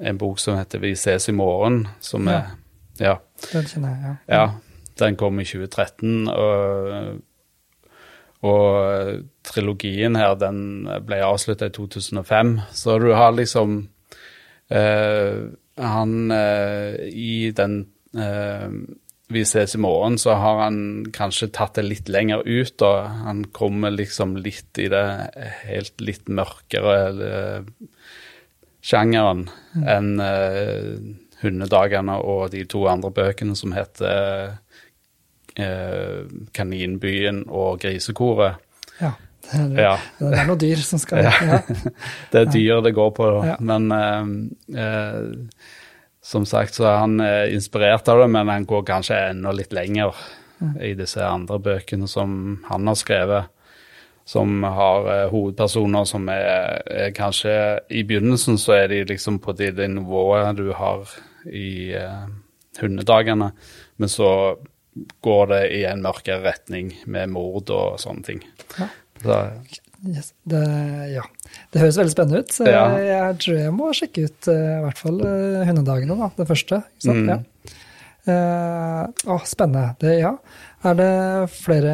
en 0.00 0.18
bok 0.20 0.40
som 0.40 0.56
heter 0.56 0.80
'Vi 0.80 0.94
ses 0.96 1.28
i 1.28 1.36
morgen', 1.36 1.88
som 2.00 2.28
Ja. 2.28 2.32
er 2.32 2.44
Ja. 3.00 3.16
Den 3.52 3.66
kjenner 3.66 3.88
jeg, 3.88 4.16
ja. 4.28 4.34
ja 4.34 4.50
den 4.98 5.16
kom 5.16 5.40
i 5.40 5.44
2013, 5.44 6.28
og, 6.28 7.20
og 8.46 9.24
trilogien 9.46 10.16
her, 10.16 10.36
den 10.38 10.86
ble 11.06 11.20
avslutta 11.26 11.66
i 11.66 11.74
2005. 11.74 12.60
Så 12.72 12.98
du 13.02 13.10
har 13.12 13.34
liksom 13.34 13.88
eh, 14.70 15.50
Han 15.80 16.30
eh, 16.30 16.94
i 17.10 17.50
den 17.56 17.80
eh, 18.14 18.68
Vi 19.28 19.40
ses 19.42 19.74
i 19.74 19.80
morgen, 19.80 20.18
så 20.18 20.36
har 20.38 20.60
han 20.62 21.06
kanskje 21.12 21.48
tatt 21.56 21.78
det 21.78 21.86
litt 21.86 22.10
lenger 22.12 22.44
ut, 22.44 22.82
og 22.84 23.08
han 23.24 23.44
kommer 23.56 23.90
liksom 23.90 24.36
litt 24.36 24.78
i 24.78 24.86
det 24.92 25.06
helt 25.64 26.04
litt 26.04 26.28
mørkere 26.28 26.98
eh, 27.30 27.72
sjangeren 28.84 29.46
mm. 29.72 29.84
enn 29.88 30.10
uh, 30.20 31.14
Hundedagene 31.40 32.18
og 32.20 32.50
de 32.52 32.62
to 32.68 32.84
andre 32.88 33.10
bøkene 33.16 33.56
som 33.56 33.72
heter 33.76 34.54
uh, 35.58 36.20
Kaninbyen 36.56 37.42
og 37.48 37.80
Grisekoret. 37.82 38.60
Ja. 39.00 39.14
Det 39.50 39.62
er, 39.62 39.80
ja. 39.84 39.94
det 40.18 40.38
er 40.40 40.48
noe 40.48 40.60
dyr 40.60 40.82
som 40.82 41.00
skal 41.02 41.26
ja. 41.26 41.60
Det 42.32 42.40
er 42.40 42.52
dyr 42.52 42.84
det 42.84 42.94
går 42.96 43.10
på, 43.16 43.30
ja. 43.46 43.56
men 43.60 43.90
eh, 43.94 44.30
eh, 44.84 45.66
som 46.24 46.46
sagt 46.48 46.78
så 46.78 46.88
er 46.88 47.02
han 47.02 47.18
eh, 47.20 47.52
inspirert 47.54 48.08
av 48.08 48.22
det, 48.22 48.30
men 48.32 48.52
han 48.52 48.68
går 48.68 48.86
kanskje 48.88 49.20
enda 49.30 49.52
litt 49.54 49.74
lenger 49.76 50.16
i 50.80 50.94
disse 50.96 51.20
andre 51.20 51.58
bøkene 51.60 52.06
som 52.08 52.62
han 52.70 52.88
har 52.88 52.96
skrevet 52.96 53.50
som 54.24 54.62
har 54.62 55.04
uh, 55.04 55.30
hovedpersoner 55.32 56.06
som 56.08 56.28
er, 56.32 56.80
er, 56.88 57.10
kanskje 57.16 57.54
I 57.92 58.04
begynnelsen 58.08 58.56
så 58.60 58.78
er 58.78 58.88
de 58.92 59.02
liksom 59.08 59.38
på 59.44 59.52
det, 59.56 59.74
det 59.76 59.90
nivået 59.92 60.56
du 60.56 60.70
har 60.72 61.04
i 61.44 61.92
uh, 61.92 62.24
hundedagene, 62.80 63.50
men 64.00 64.08
så 64.08 64.56
går 65.20 65.46
det 65.50 65.62
i 65.76 65.82
en 65.90 66.02
mørkere 66.02 66.40
retning 66.46 66.94
med 67.10 67.34
mord 67.34 67.70
og 67.74 67.98
sånne 68.00 68.24
ting. 68.24 68.40
Ja. 68.78 68.88
Så, 69.22 69.38
yes, 70.10 70.32
det, 70.48 70.60
ja. 71.14 71.24
det, 71.72 71.80
høres 71.80 71.98
veldig 72.00 72.12
spennende 72.12 72.42
ut. 72.44 72.56
Ja. 72.68 72.84
Jeg 73.00 73.40
tror 73.44 73.58
jeg 73.60 73.74
må 73.76 73.90
sjekke 73.96 74.26
ut 74.28 74.48
uh, 74.50 74.54
i 74.54 74.82
hvert 74.84 75.00
fall 75.00 75.20
hundedagene, 75.68 76.16
da, 76.20 76.30
det 76.38 76.48
første. 76.50 76.80
Mm. 77.06 77.28
Ja. 77.30 77.38
å, 79.30 79.38
spennende. 79.48 79.92
Det, 80.00 80.16
ja. 80.22 80.34
Er 80.84 80.96
det 80.98 81.12
flere 81.54 81.92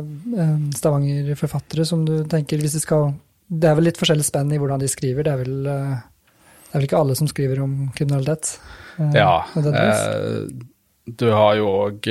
eh, 0.00 0.52
Stavanger-forfattere 0.76 1.84
som 1.88 2.06
du 2.08 2.22
tenker 2.28 2.60
hvis 2.62 2.78
de 2.78 2.80
skal 2.80 3.10
Det 3.44 3.68
er 3.68 3.76
vel 3.76 3.90
litt 3.90 4.00
forskjellig 4.00 4.24
spenn 4.24 4.52
i 4.54 4.60
hvordan 4.60 4.80
de 4.80 4.88
skriver. 4.88 5.26
Det 5.26 5.34
er 5.34 5.42
vel, 5.42 5.58
det 5.66 6.70
er 6.70 6.78
vel 6.78 6.86
ikke 6.88 7.02
alle 7.02 7.16
som 7.18 7.28
skriver 7.28 7.60
om 7.64 7.74
kriminalitet? 7.96 8.54
Ja. 9.16 9.42
Du 11.10 11.26
har 11.32 11.58
jo 11.58 11.68
òg 11.88 12.08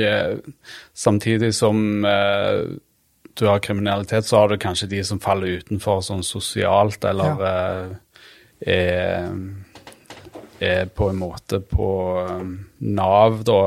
Samtidig 0.94 1.54
som 1.56 1.82
du 3.34 3.46
har 3.46 3.62
kriminalitet, 3.64 4.26
så 4.26 4.42
har 4.42 4.48
du 4.48 4.58
kanskje 4.60 4.88
de 4.90 5.04
som 5.06 5.20
faller 5.22 5.60
utenfor 5.60 6.02
sånn 6.04 6.24
sosialt, 6.26 7.04
eller 7.04 7.44
ja. 7.44 7.54
er, 8.74 9.38
er 10.60 10.92
på 10.94 11.10
en 11.12 11.20
måte 11.20 11.62
på 11.64 11.88
Nav, 12.78 13.42
da 13.48 13.62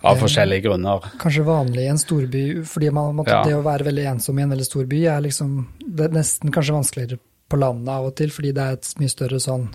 av 0.00 0.18
forskjellige 0.20 0.66
grunner. 0.66 1.04
Kanskje 1.18 1.44
vanlig 1.46 1.84
i 1.84 1.90
en 1.90 2.00
storby, 2.00 2.42
fordi 2.68 2.90
man, 2.94 3.14
man, 3.18 3.28
ja. 3.28 3.42
det 3.46 3.56
å 3.56 3.64
være 3.64 3.88
veldig 3.88 4.04
ensom 4.14 4.38
i 4.38 4.44
en 4.44 4.54
veldig 4.54 4.66
stor 4.66 4.88
by 4.90 5.00
er 5.14 5.24
liksom 5.24 5.56
Det 5.82 6.06
er 6.06 6.16
nesten 6.16 6.52
kanskje 6.54 6.76
vanskeligere 6.76 7.18
på 7.50 7.58
landet 7.60 7.90
av 7.92 8.08
og 8.08 8.14
til, 8.18 8.30
fordi 8.32 8.52
det 8.56 8.62
er 8.64 8.78
et 8.78 8.92
mye 9.00 9.12
større 9.12 9.40
sånn 9.42 9.66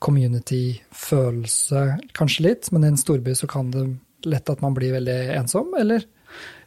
community-følelse, 0.00 1.82
kanskje 2.16 2.46
litt. 2.46 2.70
Men 2.72 2.86
i 2.86 2.92
en 2.94 3.00
storby 3.00 3.34
så 3.36 3.48
kan 3.50 3.68
det 3.74 3.84
lett 4.24 4.52
at 4.52 4.62
man 4.64 4.76
blir 4.76 4.94
veldig 4.96 5.18
ensom, 5.36 5.74
eller? 5.76 6.06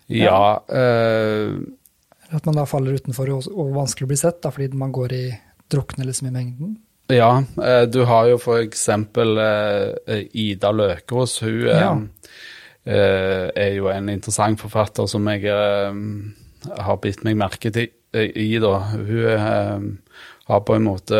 Ja. 0.09 0.59
ja 0.69 0.77
øh... 0.81 1.61
At 2.33 2.45
man 2.45 2.55
da 2.57 2.63
faller 2.65 2.95
utenfor 2.97 3.29
og, 3.29 3.43
og 3.53 3.75
vanskelig 3.75 4.07
bli 4.09 4.17
sett, 4.17 4.41
da, 4.43 4.49
fordi 4.49 4.73
man 4.73 4.91
går 4.91 5.13
i 5.13 5.25
drukner 5.71 6.05
liksom 6.05 6.27
i 6.27 6.33
mengden. 6.33 6.77
Ja, 7.11 7.43
øh, 7.43 7.83
du 7.93 8.03
har 8.09 8.25
jo 8.31 8.37
for 8.41 8.57
eksempel 8.57 9.37
øh, 9.37 10.23
Ida 10.33 10.71
Løkås. 10.71 11.39
Hun 11.39 11.67
ja 11.67 11.93
Eh, 12.83 13.49
er 13.55 13.75
jo 13.77 13.87
en 13.87 14.09
interessant 14.11 14.59
forfatter 14.59 15.07
som 15.07 15.27
jeg 15.31 15.45
eh, 15.47 15.99
har 16.83 16.97
bitt 16.99 17.21
meg 17.23 17.37
merke 17.39 17.71
til, 17.71 17.93
eh, 18.11 18.27
i. 18.35 18.59
da. 18.59 18.73
Hun 18.91 19.99
har 20.47 20.63
på 20.67 20.75
en 20.75 20.83
måte 20.83 21.19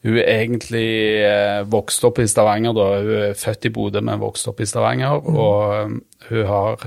Hun 0.00 0.16
er 0.16 0.24
egentlig 0.24 1.20
vokst 1.68 2.04
opp 2.08 2.18
i 2.18 2.26
Stavanger, 2.26 2.72
da. 2.72 2.84
Hun 3.04 3.16
er 3.28 3.34
født 3.36 3.66
i 3.68 3.68
Bodø, 3.68 4.00
men 4.00 4.22
vokst 4.22 4.48
opp 4.48 4.60
i 4.60 4.66
Stavanger. 4.66 5.20
Mm. 5.20 5.36
Og 5.36 5.90
hun 6.30 6.46
har 6.46 6.86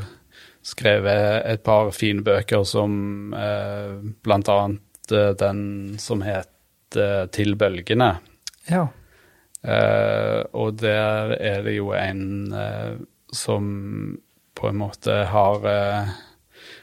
skrevet 0.64 1.44
et 1.50 1.64
par 1.64 1.92
fine 1.96 2.24
bøker 2.24 2.64
som 2.68 3.34
blant 4.24 4.50
annet 4.50 5.14
den 5.40 5.64
som 6.00 6.24
heter 6.24 7.28
Til 7.34 7.56
bølgene. 7.58 8.14
Ja. 8.70 8.88
Eh, 9.64 10.40
og 10.52 10.76
der 10.82 11.38
er 11.40 11.62
det 11.64 11.78
jo 11.78 11.94
en 11.96 12.52
uh, 12.52 13.00
som 13.32 13.68
på 14.60 14.70
en 14.70 14.80
måte 14.82 15.22
har, 15.32 15.64
uh, 15.64 16.12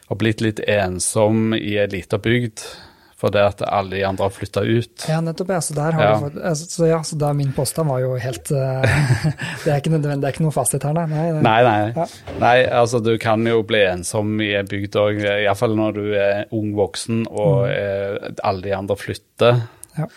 har 0.09 0.19
blitt 0.21 0.41
litt 0.41 0.63
ensom 0.65 1.53
i 1.57 1.77
ei 1.77 1.89
lita 1.93 2.19
bygd 2.19 2.65
fordi 3.21 3.43
at 3.45 3.61
alle 3.67 3.99
de 3.99 4.05
andre 4.09 4.25
har 4.25 4.33
flytta 4.33 4.63
ut. 4.65 5.05
Ja, 5.11 5.19
nettopp. 5.21 5.53
Ja. 5.53 5.61
Så 5.61 5.77
der 5.77 5.97
har 5.97 6.07
ja. 6.07 6.15
du 6.33 6.41
altså, 6.41 6.69
så 6.73 6.89
ja, 6.89 7.03
så 7.05 7.19
da 7.21 7.35
min 7.37 7.53
påstand 7.53 7.93
var 7.93 8.01
jo 8.01 8.15
helt 8.21 8.49
Det 9.65 9.69
er 9.69 9.77
ikke 9.77 9.93
nødvendig, 9.93 10.23
det 10.23 10.31
er 10.31 10.35
ikke 10.35 10.47
noe 10.47 10.55
fasit 10.57 10.87
her, 10.89 10.97
nei. 10.97 11.05
Nei, 11.11 11.43
nei. 11.45 11.61
nei, 11.67 11.93
ja. 11.97 12.07
nei 12.41 12.57
altså 12.81 13.03
du 13.05 13.13
kan 13.21 13.45
jo 13.47 13.61
bli 13.67 13.83
ensom 13.91 14.41
i 14.41 14.55
en 14.57 14.69
bygd 14.71 14.97
òg, 15.01 15.21
iallfall 15.45 15.77
når 15.77 15.97
du 15.99 16.05
er 16.17 16.43
ung 16.57 16.73
voksen 16.79 17.27
og 17.29 17.69
mm. 17.69 18.41
alle 18.41 18.65
de 18.65 18.75
andre 18.77 18.97
flytter. 18.99 19.63
Ja. 19.99 20.09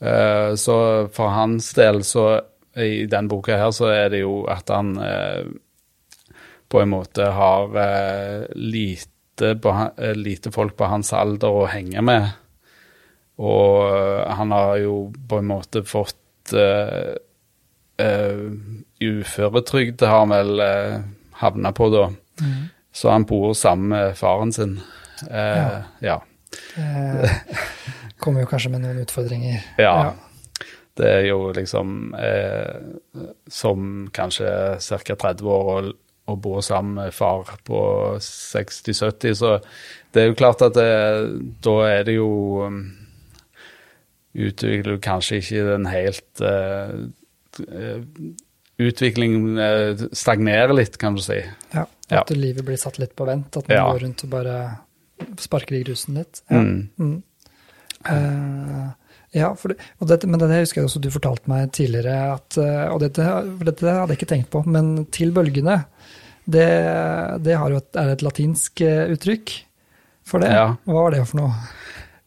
Uh, 0.00 0.54
så 0.56 0.76
for 1.12 1.34
hans 1.34 1.72
del, 1.76 2.04
så 2.04 2.40
i 2.76 3.06
den 3.10 3.28
boka 3.28 3.58
her, 3.58 3.70
så 3.74 3.90
er 3.92 4.08
det 4.12 4.22
jo 4.22 4.44
at 4.48 4.70
han 4.72 4.94
uh, 4.96 5.44
på 6.70 6.80
en 6.80 6.92
måte 6.92 7.26
har 7.34 7.74
uh, 7.74 8.46
lite, 9.40 10.12
lite, 10.14 10.52
folk 10.54 10.76
på 10.76 10.88
hans 10.90 11.12
alder 11.16 11.62
å 11.62 11.66
henge 11.70 12.02
med. 12.04 12.30
Og 13.40 14.28
han 14.36 14.52
har 14.52 14.76
jo 14.82 14.94
på 15.28 15.40
en 15.40 15.48
måte 15.48 15.84
fått 15.88 16.54
uh, 16.54 17.16
Uføretrygd 19.00 20.02
har 20.04 20.22
han 20.22 20.32
vel 20.32 20.62
havna 21.40 21.72
på, 21.76 21.88
da. 21.92 22.06
Mm. 22.40 22.62
Så 22.96 23.10
han 23.12 23.26
bor 23.28 23.52
sammen 23.56 23.92
med 23.92 24.16
faren 24.16 24.52
sin. 24.52 24.78
ja. 25.28 25.82
ja 26.00 26.16
kommer 28.20 28.44
jo 28.44 28.50
kanskje 28.50 28.72
med 28.74 28.84
noen 28.84 29.00
utfordringer. 29.02 29.64
Ja. 29.80 29.94
ja. 30.04 30.66
Det 31.00 31.08
er 31.08 31.26
jo 31.30 31.50
liksom 31.56 32.12
eh, 32.18 32.80
som 33.48 34.08
kanskje 34.14 34.50
ca. 34.78 35.16
30 35.16 35.48
år 35.48 35.70
og, 35.74 35.90
og 36.30 36.40
bo 36.44 36.60
sammen 36.64 36.96
med 36.98 37.14
far 37.14 37.56
på 37.66 37.80
60-70, 38.22 39.34
så 39.38 39.56
det 40.14 40.22
er 40.22 40.30
jo 40.30 40.38
klart 40.38 40.62
at 40.66 40.76
det, 40.76 40.90
da 41.62 41.76
er 41.88 42.06
det 42.08 42.18
jo 42.18 42.30
um, 42.66 42.82
Utvikler 44.30 44.94
du 44.94 45.00
kanskje 45.02 45.40
ikke 45.40 45.62
den 45.66 45.86
helt 45.90 46.42
uh, 46.46 46.92
Utviklingen 48.80 49.58
uh, 49.58 50.04
stagnerer 50.14 50.70
litt, 50.76 50.94
kan 51.02 51.18
du 51.18 51.22
si. 51.24 51.40
Ja, 51.74 51.82
at 51.84 52.30
ja. 52.30 52.38
livet 52.38 52.64
blir 52.64 52.78
satt 52.80 53.00
litt 53.02 53.16
på 53.18 53.26
vent. 53.28 53.58
At 53.58 53.66
man 53.66 53.76
ja. 53.76 53.82
går 53.90 54.04
rundt 54.06 54.22
og 54.24 54.30
bare 54.32 54.54
sparker 55.42 55.76
i 55.76 55.82
grusen 55.84 56.16
litt. 56.16 56.40
Ja. 56.46 56.62
Mm. 56.62 56.86
Mm. 56.96 57.18
Uh, 58.06 58.86
ja, 59.36 59.50
det, 59.54 59.76
dette, 60.10 60.26
men 60.26 60.42
det 60.42 60.62
husker 60.64 60.80
jeg 60.80 60.88
også 60.88 61.02
du 61.02 61.10
fortalte 61.14 61.50
meg 61.50 61.70
tidligere, 61.76 62.34
at, 62.34 62.58
eh, 62.58 62.86
og 62.90 62.98
dette, 63.04 63.26
dette, 63.62 63.86
hadde 63.86 64.14
jeg 64.14 64.18
ikke 64.18 64.30
tenkt 64.32 64.50
på, 64.50 64.64
men 64.66 65.06
til 65.14 65.30
bølgene, 65.34 65.84
det, 66.50 66.66
det 67.44 67.54
jo 67.54 67.78
et, 67.78 67.90
er 68.00 68.14
et 68.14 68.24
latinsk 68.26 68.82
eh, 68.82 69.12
uttrykk 69.14 69.54
for 70.26 70.42
det. 70.42 70.50
Ja. 70.50 70.66
Hva 70.88 71.06
var 71.06 71.14
det 71.14 71.22
for 71.30 71.44
noe? 71.44 71.52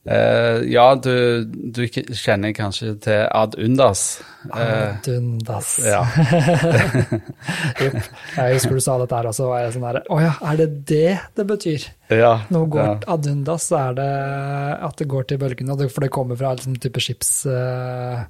Uh, 0.04 0.60
ja, 0.68 0.90
du, 1.00 1.46
du, 1.48 1.86
kjenner 1.88 2.52
kanskje 2.56 2.90
til 3.06 3.22
ad 3.24 3.54
undas. 3.56 4.02
Uh, 4.50 4.58
ad 4.60 5.08
undas. 5.08 5.78
Ja. 5.80 6.02
jeg 7.80 8.58
husker 8.58 8.76
du 8.76 8.84
sa 8.84 8.98
dette 9.00 9.16
her, 9.16 9.30
også, 9.32 9.48
var 9.48 9.64
jeg 9.64 9.78
sånn 9.78 9.86
her 9.88 10.02
Å 10.04 10.18
ja, 10.20 10.34
er 10.52 10.60
det 10.60 10.68
det 10.92 11.14
det 11.40 11.46
betyr? 11.48 11.86
Ja, 12.12 12.34
Når 12.52 12.68
går 12.76 12.84
ja. 12.84 12.98
ad 13.16 13.30
undas, 13.32 13.70
så 13.72 13.80
er 13.80 13.96
det 14.02 14.10
at 14.90 15.00
det 15.00 15.08
går 15.14 15.30
til 15.30 15.40
bølgene, 15.46 15.88
for 15.88 16.04
det 16.04 16.12
kommer 16.12 16.40
fra 16.40 16.52
liksom, 16.58 16.76
type 16.84 17.04
skips... 17.04 17.32
Uh, 17.48 18.28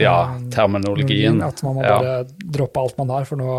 ja, 0.00 0.16
terminologien. 0.52 1.40
At 1.44 1.62
man 1.66 1.78
må 1.78 1.84
bare 1.84 2.24
droppe 2.40 2.82
alt 2.82 2.98
man 3.00 3.14
har, 3.14 3.26
for 3.28 3.40
nå, 3.40 3.56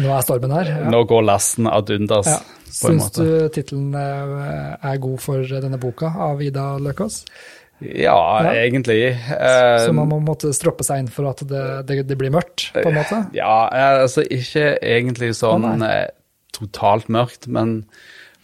nå 0.00 0.12
er 0.14 0.26
stormen 0.26 0.54
her. 0.54 0.72
Nå 0.92 1.02
går 1.10 1.26
lasten 1.26 1.70
ad 1.70 1.92
undas. 1.94 2.30
Ja. 2.30 2.40
Syns 2.74 3.12
du 3.14 3.26
tittelen 3.54 3.94
eh, 3.94 4.72
er 4.90 5.02
god 5.02 5.20
for 5.22 5.46
denne 5.46 5.78
boka 5.78 6.10
av 6.26 6.42
Ida 6.42 6.72
Løkås? 6.82 7.22
Ja, 7.84 8.16
ja, 8.42 8.52
egentlig. 8.64 9.16
Så 9.28 9.92
man 9.94 10.08
må 10.10 10.20
måtte 10.22 10.52
stroppe 10.56 10.86
seg 10.86 11.02
inn 11.02 11.10
for 11.12 11.28
at 11.30 11.42
det, 11.46 11.64
det, 11.88 12.00
det, 12.08 12.16
blir 12.18 12.32
mørkt, 12.34 12.68
på 12.74 12.86
en 12.88 12.96
måte? 12.96 13.18
Ja, 13.36 13.66
altså 13.98 14.22
ikke 14.22 14.76
egentlig 14.78 15.32
sånn 15.36 15.66
oh, 15.66 15.84
totalt 16.54 17.10
mørkt, 17.12 17.48
men 17.50 17.82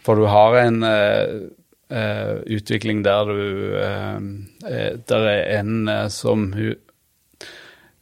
For 0.01 0.17
du 0.17 0.25
har 0.29 0.57
en 0.63 0.81
uh, 0.83 1.47
uh, 1.93 2.37
utvikling 2.45 3.03
der 3.05 3.29
du 3.29 3.41
uh, 3.77 4.21
eh, 4.67 4.93
Der 5.07 5.27
er 5.29 5.59
en 5.59 5.87
eh, 5.87 6.07
som 6.09 6.51
hun 6.55 6.71
eh, 6.71 6.79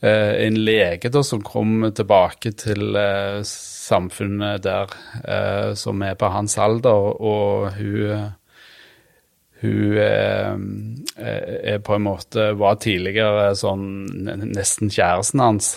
En 0.01 0.55
lege 0.63 1.09
da 1.11 1.21
som 1.27 1.41
kom 1.43 1.81
tilbake 1.91 2.53
til 2.55 2.95
eh, 2.95 3.41
samfunnet 3.43 4.61
der, 4.63 4.93
eh, 5.27 5.73
som 5.75 6.01
er 6.07 6.15
på 6.15 6.29
hans 6.31 6.57
alder, 6.57 7.19
og 7.19 7.73
hun 7.75 8.29
hun 9.59 9.97
eh, 9.99 10.53
er 11.73 11.81
på 11.83 11.97
en 11.97 12.05
måte 12.05 12.45
var 12.55 12.77
tidligere 12.79 13.49
sånn 13.59 13.83
nesten 14.53 14.87
kjæresten 14.93 15.41
hans. 15.43 15.73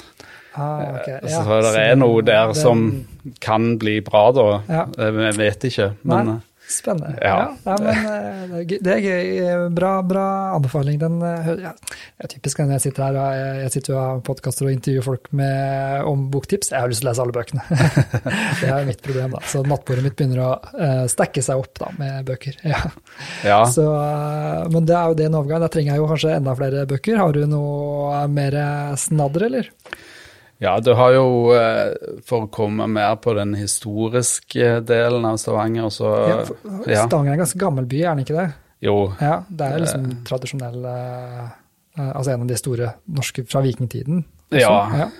Ah, 0.54 0.84
ok, 1.00 1.08
Eh, 1.08 1.18
ja. 1.32 1.42
Så 1.42 1.58
det 1.72 1.82
er 1.88 1.96
noe 1.98 2.22
der 2.22 2.52
den- 2.52 2.54
som 2.54 3.06
kan 3.40 3.78
bli 3.78 4.00
bra, 4.00 4.30
da. 4.32 4.62
Ja. 4.68 4.86
Jeg 4.98 5.34
vet 5.38 5.64
ikke, 5.64 5.88
men 6.04 6.26
Nei, 6.26 6.36
spennende. 6.80 7.16
ja. 7.20 7.42
Ja, 7.64 7.76
men 7.80 7.86
eh, 7.88 8.78
det 8.82 8.92
er 8.96 9.00
gøy. 9.02 9.22
Gøy. 9.36 9.68
Bra, 9.74 9.92
bra 10.06 10.26
anbefaling. 10.56 10.98
Den, 11.00 11.18
eh, 11.26 11.50
ja. 11.66 11.72
Det 11.74 12.26
er 12.26 12.32
typisk 12.34 12.62
når 12.62 12.76
jeg 12.76 12.84
sitter 12.86 13.04
her 13.06 13.18
og 13.20 13.40
jeg, 13.62 13.72
sitter 13.76 13.96
og 13.96 14.00
har 14.02 14.22
podkaster 14.26 14.68
og 14.68 14.74
intervjuer 14.74 15.06
folk 15.06 15.30
med, 15.38 16.04
om 16.08 16.26
boktips. 16.32 16.72
Jeg 16.74 16.84
har 16.84 16.92
lyst 16.92 17.04
til 17.04 17.08
å 17.08 17.12
lese 17.12 17.24
alle 17.24 17.36
bøkene. 17.36 17.66
det 18.62 18.70
er 18.70 18.88
mitt 18.88 19.02
problem, 19.04 19.36
da. 19.36 19.42
Så 19.52 19.64
nattbordet 19.66 20.06
mitt 20.06 20.16
begynner 20.18 20.44
å 20.44 20.52
uh, 20.60 21.04
stekke 21.10 21.44
seg 21.44 21.62
opp 21.62 21.76
da, 21.82 21.92
med 21.98 22.22
bøker. 22.28 22.58
Ja. 22.66 22.84
ja. 23.44 23.60
Så, 23.68 23.84
eh, 23.84 24.62
men 24.72 24.88
det 24.88 24.96
er 24.98 25.10
jo 25.10 25.18
det 25.18 25.28
en 25.28 25.38
overgang. 25.40 25.64
Da 25.64 25.70
trenger 25.72 25.94
jeg 25.94 26.02
jo 26.02 26.08
kanskje 26.10 26.36
enda 26.38 26.56
flere 26.58 26.86
bøker. 26.90 27.20
Har 27.20 27.36
du 27.36 27.44
noe 27.50 28.24
mer 28.32 28.58
snadder, 29.00 29.48
eller? 29.50 29.70
Ja, 30.62 30.76
du 30.80 30.92
har 30.94 31.14
jo, 31.16 31.24
eh, 31.56 32.18
for 32.26 32.46
å 32.46 32.50
komme 32.52 32.86
mer 32.86 33.16
på 33.18 33.34
den 33.34 33.56
historiske 33.58 34.76
delen 34.86 35.24
av 35.26 35.40
Stavanger, 35.42 35.88
så 35.90 36.12
Ja, 36.28 36.36
ja. 36.86 37.06
Stavanger 37.06 37.32
er 37.32 37.34
en 37.34 37.42
ganske 37.42 37.58
gammel 37.58 37.88
by, 37.90 38.02
er 38.04 38.14
den 38.14 38.22
ikke 38.24 38.36
det? 38.38 38.52
Jo, 38.82 39.12
Ja, 39.20 39.40
det 39.48 39.66
er 39.66 39.82
liksom 39.82 40.06
tradisjonell 40.26 40.84
eh, 40.84 41.42
eh, 41.98 42.12
Altså 42.12 42.32
en 42.32 42.46
av 42.46 42.48
de 42.48 42.56
store 42.58 42.94
norske 43.10 43.44
fra 43.46 43.62
vikingtiden. 43.62 44.24
også. 44.52 44.60
Ja. 44.60 44.88
ja 44.98 45.10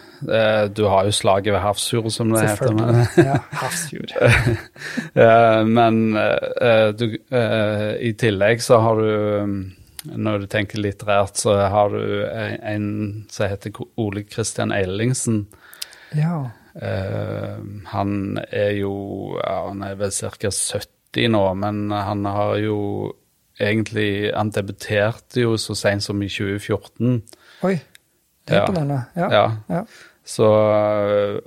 eh, 0.62 0.64
du 0.70 0.84
har 0.87 1.04
jo 1.04 1.11
slaget 1.11 1.52
ved 1.52 1.61
Hafrsfjord, 1.61 2.11
som 2.11 2.30
det 2.30 2.46
heter. 2.49 2.72
Men. 2.75 3.06
Ja, 3.28 3.38
Hafrsfjord. 3.50 4.14
eh, 5.14 5.64
men 5.66 6.16
eh, 6.16 6.88
du, 6.94 7.18
eh, 7.30 7.92
i 8.00 8.12
tillegg 8.18 8.62
så 8.62 8.78
har 8.78 9.02
du 9.02 9.11
mm, 9.46 9.62
Når 10.04 10.42
du 10.42 10.47
tenker 10.50 10.82
litterært, 10.82 11.38
så 11.38 11.54
har 11.71 11.92
du 11.94 12.25
en, 12.26 12.56
en 12.66 12.87
som 13.30 13.50
heter 13.50 13.76
Ole 14.00 14.25
Christian 14.26 14.75
Ellingsen. 14.75 15.44
Ja. 16.16 16.50
Uh, 16.73 17.59
han 17.92 18.38
er 18.49 18.71
jo 18.78 18.94
ja, 19.37 19.59
Han 19.68 19.82
er 19.85 19.99
vel 20.00 20.12
ca. 20.12 20.49
70 20.49 21.28
nå, 21.35 21.42
men 21.61 21.90
han 21.92 22.25
har 22.25 22.54
jo 22.62 22.78
egentlig 23.61 24.32
Han 24.32 24.49
debuterte 24.56 25.42
jo 25.44 25.59
så 25.61 25.76
seint 25.76 26.04
som 26.04 26.23
i 26.25 26.30
2014. 26.32 27.21
Oi, 27.68 27.76
det 28.49 28.56
er 28.56 28.64
på 28.64 28.73
imponerende. 28.73 29.02
Ja. 29.16 29.28
Ja. 29.28 29.44
Ja. 29.68 29.85
Så, 30.25 30.47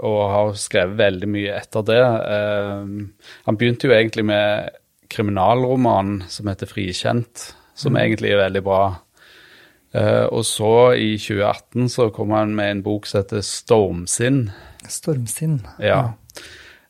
og 0.03 0.17
har 0.29 0.57
skrevet 0.59 0.97
veldig 0.99 1.29
mye 1.31 1.53
etter 1.57 1.85
det. 1.87 2.01
Uh, 2.05 3.29
han 3.47 3.59
begynte 3.59 3.89
jo 3.89 3.95
egentlig 3.95 4.27
med 4.29 4.75
kriminalromanen 5.11 6.25
som 6.29 6.49
heter 6.51 6.69
'Frikjent', 6.69 7.53
som 7.75 7.93
Mm. 7.93 8.01
egentlig 8.01 8.31
er 8.31 8.43
veldig 8.43 8.63
bra. 8.63 8.83
Uh, 9.95 10.27
og 10.31 10.43
så, 10.43 10.93
i 10.99 11.17
2018, 11.17 11.89
så 11.89 12.09
kom 12.11 12.31
han 12.35 12.55
med 12.55 12.71
en 12.71 12.83
bok 12.83 13.05
som 13.05 13.21
heter 13.21 13.39
'Stormsinn'. 13.39 14.49
Stormsinn. 14.87 15.61
Ja. 15.79 16.13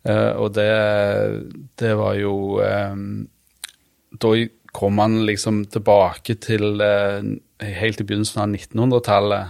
Uh, 0.08 0.34
og 0.42 0.54
det, 0.56 1.46
det 1.80 1.98
var 1.98 2.14
jo 2.14 2.62
um, 2.62 3.28
Da 4.22 4.48
kom 4.74 4.98
han 4.98 5.26
liksom 5.26 5.66
tilbake 5.66 6.36
til 6.36 6.82
uh, 6.82 7.22
helt 7.62 8.02
i 8.02 8.04
begynnelsen 8.04 8.42
av 8.42 8.50
1900-tallet. 8.50 9.48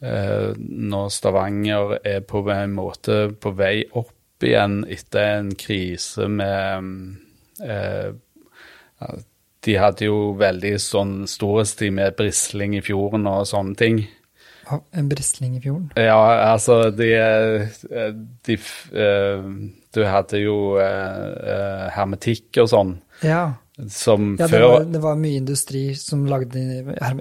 Eh, 0.00 0.52
når 0.58 1.08
Stavanger 1.10 1.96
er 2.06 2.20
på 2.20 2.44
en 2.54 2.74
måte 2.76 3.32
på 3.34 3.50
vei 3.58 3.82
opp 3.98 4.44
igjen 4.46 4.84
etter 4.86 5.40
en 5.40 5.48
krise 5.58 6.28
med 6.30 6.78
um, 6.78 7.18
De 9.66 9.74
hadde 9.74 10.06
jo 10.06 10.34
veldig 10.38 10.76
sånn 10.78 11.26
storhetstid 11.26 11.92
med 11.92 12.14
brisling 12.18 12.76
i 12.78 12.82
fjorden 12.84 13.26
og 13.26 13.46
sånne 13.50 13.74
ting. 13.76 14.04
En 14.92 15.08
brisling 15.08 15.56
i 15.56 15.62
fjorden. 15.64 15.88
Ja, 15.96 16.18
altså 16.52 16.90
de, 16.94 17.08
eh, 17.16 18.10
de 18.46 18.58
eh, 18.92 19.46
Du 19.96 20.02
hadde 20.04 20.42
jo 20.42 20.76
eh, 20.78 21.88
hermetikk 21.94 22.60
og 22.62 22.68
sånn, 22.68 22.98
Ja. 23.24 23.54
som 23.88 24.36
Ja, 24.38 24.46
det 24.46 24.60
var, 24.60 24.84
det 24.84 25.00
var 25.00 25.16
mye 25.16 25.40
industri 25.40 25.94
som 25.96 26.26
lagde 26.26 26.60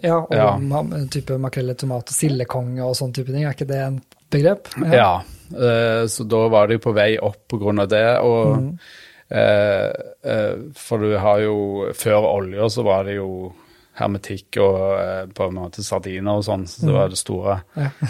Ja, 0.04 0.20
og 0.20 0.36
Ja. 0.36 0.84
type 1.10 1.38
makrell 1.40 1.72
i 1.72 1.74
tomat 1.74 2.10
og 2.12 2.14
sildekonge 2.14 2.84
og 2.84 2.96
sånn 2.96 3.14
type 3.14 3.32
ting. 3.32 3.46
Er 3.46 3.54
ikke 3.54 3.68
det 3.68 3.82
en 3.82 4.02
begrep? 4.30 4.68
Ja. 4.94 4.94
ja 4.94 5.24
så 6.08 6.28
da 6.28 6.48
var 6.50 6.68
de 6.68 6.78
på 6.78 6.94
vei 6.94 7.18
opp 7.18 7.48
på 7.48 7.58
grunn 7.62 7.80
av 7.80 7.88
det. 7.90 8.20
Og 8.20 8.58
Mm. 8.58 8.80
Eh, 9.30 9.92
eh, 10.24 10.56
For 10.76 10.98
du 11.04 11.18
har 11.20 11.40
jo 11.44 11.90
Før 11.96 12.24
olja 12.32 12.70
så 12.72 12.84
var 12.88 13.04
det 13.08 13.16
jo 13.20 13.54
hermetikk 13.98 14.58
og 14.62 14.76
eh, 15.02 15.26
på 15.34 15.48
en 15.48 15.56
måte 15.58 15.82
sardiner 15.82 16.38
og 16.38 16.44
sånn, 16.46 16.68
så 16.70 16.86
det 16.86 16.94
var 16.94 17.08
det 17.10 17.18
store. 17.18 17.56
Ja. 17.74 17.90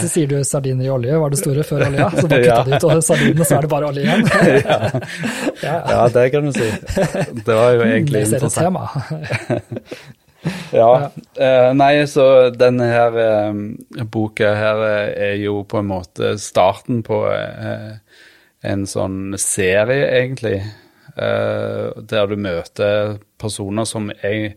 så 0.00 0.06
sier 0.08 0.24
du 0.30 0.38
sardiner 0.48 0.86
i 0.86 0.88
olje, 0.94 1.12
var 1.20 1.28
det 1.34 1.40
store 1.42 1.60
før 1.66 1.84
olja? 1.90 2.06
Så 2.14 2.24
bare 2.30 2.40
kutta 2.46 2.56
Ja. 2.56 2.64
de 2.64 2.72
ut 2.96 3.04
sardinene, 3.04 3.44
så 3.44 3.52
er 3.58 3.62
det 3.66 3.70
bare 3.74 3.84
olje 3.90 4.00
igjen. 4.06 4.24
ja. 5.66 5.76
Ja, 5.92 6.00
det 6.14 6.24
kan 6.32 6.48
du 6.48 6.52
si. 6.56 6.70
Det 7.36 7.52
var 7.52 7.76
jo 7.76 7.84
egentlig 7.84 8.24
det 8.24 8.40
interessant. 8.40 8.64
tema. 8.64 8.88
Ja. 10.72 11.10
eh, 11.36 11.72
nei, 11.74 12.06
så 12.08 12.50
denne 12.54 12.86
her 12.90 13.16
eh, 13.18 13.52
boka 14.08 14.52
her 14.56 14.82
eh, 14.86 15.08
er 15.32 15.36
jo 15.42 15.62
på 15.68 15.78
en 15.82 15.88
måte 15.90 16.36
starten 16.40 17.02
på 17.06 17.18
eh, 17.32 17.96
en 18.66 18.84
sånn 18.90 19.36
serie, 19.40 20.10
egentlig. 20.18 20.60
eh, 21.16 22.02
der 22.02 22.28
du 22.30 22.36
møter 22.40 23.16
personer 23.40 23.86
som 23.88 24.10
er, 24.10 24.56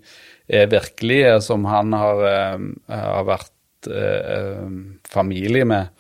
er 0.50 0.72
virkelige, 0.72 1.40
som 1.46 1.68
han 1.70 1.94
har, 1.96 2.24
eh, 2.28 2.66
har 2.92 3.28
vært 3.28 3.90
eh, 3.90 4.66
familie 5.10 5.68
med, 5.70 5.94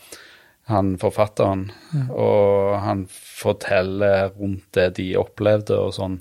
han 0.69 0.93
forfatteren. 1.01 1.69
Og 2.11 2.75
han 2.83 3.05
forteller 3.09 4.33
rundt 4.35 4.67
det 4.77 4.91
de 4.99 5.11
opplevde 5.17 5.79
og 5.79 5.95
sånn. 5.95 6.19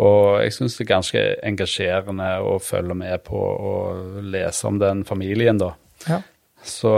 Og 0.00 0.40
jeg 0.40 0.54
syns 0.56 0.78
det 0.78 0.86
er 0.86 0.94
ganske 0.94 1.22
engasjerende 1.44 2.28
å 2.46 2.54
følge 2.62 2.96
med 2.96 3.24
på 3.26 3.40
og 3.40 4.20
lese 4.32 4.68
om 4.70 4.78
den 4.80 5.02
familien, 5.08 5.58
da. 5.60 5.74
Ja. 6.06 6.20
Så 6.64 6.92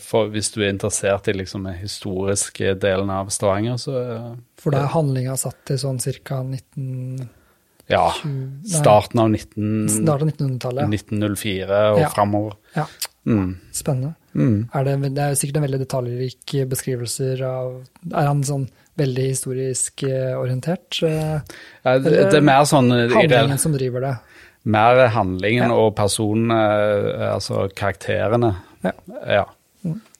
for 0.00 0.28
hvis 0.32 0.50
du 0.54 0.60
er 0.62 0.70
interessert 0.72 1.28
i 1.28 1.34
liksom 1.36 1.64
den 1.68 1.74
historiske 1.80 2.74
delen 2.80 3.10
av 3.10 3.28
Stavanger, 3.34 3.76
så 3.80 3.94
eh, 4.00 4.28
For 4.60 4.70
da 4.74 4.84
er 4.84 4.92
handlinga 4.94 5.36
satt 5.40 5.58
til 5.66 5.76
sånn 5.78 5.98
ca. 6.24 6.42
19... 6.42 7.28
ja. 7.88 8.06
Starten 8.64 9.20
av 9.20 9.30
19, 9.30 9.88
Starten 9.88 10.28
av 10.30 10.34
1900-tallet. 10.34 10.94
1904 10.94 11.82
og 11.94 11.98
Ja. 12.00 12.08
framover. 12.14 12.56
Ja, 12.76 12.86
Mm. 13.26 13.56
spennende. 13.72 14.14
Mm. 14.34 14.68
Er 14.74 14.84
det, 14.84 15.14
det 15.14 15.22
er 15.24 15.34
sikkert 15.34 15.56
en 15.56 15.62
veldig 15.64 15.78
detaljrik 15.86 16.68
beskrivelser 16.68 17.40
av 17.46 17.86
Er 18.12 18.26
han 18.26 18.42
sånn 18.44 18.66
veldig 18.98 19.28
historisk 19.30 20.02
eh, 20.02 20.34
orientert? 20.36 20.98
eh, 21.02 21.40
Ja, 21.84 21.98
det, 21.98 22.10
det 22.30 22.34
er 22.34 22.44
mer 22.44 22.64
sånn 22.68 22.92
eh, 22.92 23.08
Handlingen 23.14 23.58
som 23.58 23.72
driver 23.72 24.00
det. 24.00 24.12
Mer 24.66 25.08
handlingen 25.08 25.70
og 25.72 25.94
personene, 25.96 26.58
eh, 27.14 27.32
altså 27.34 27.66
karakterene. 27.74 28.54
Ja. 28.84 28.92
Ja. 29.26 29.44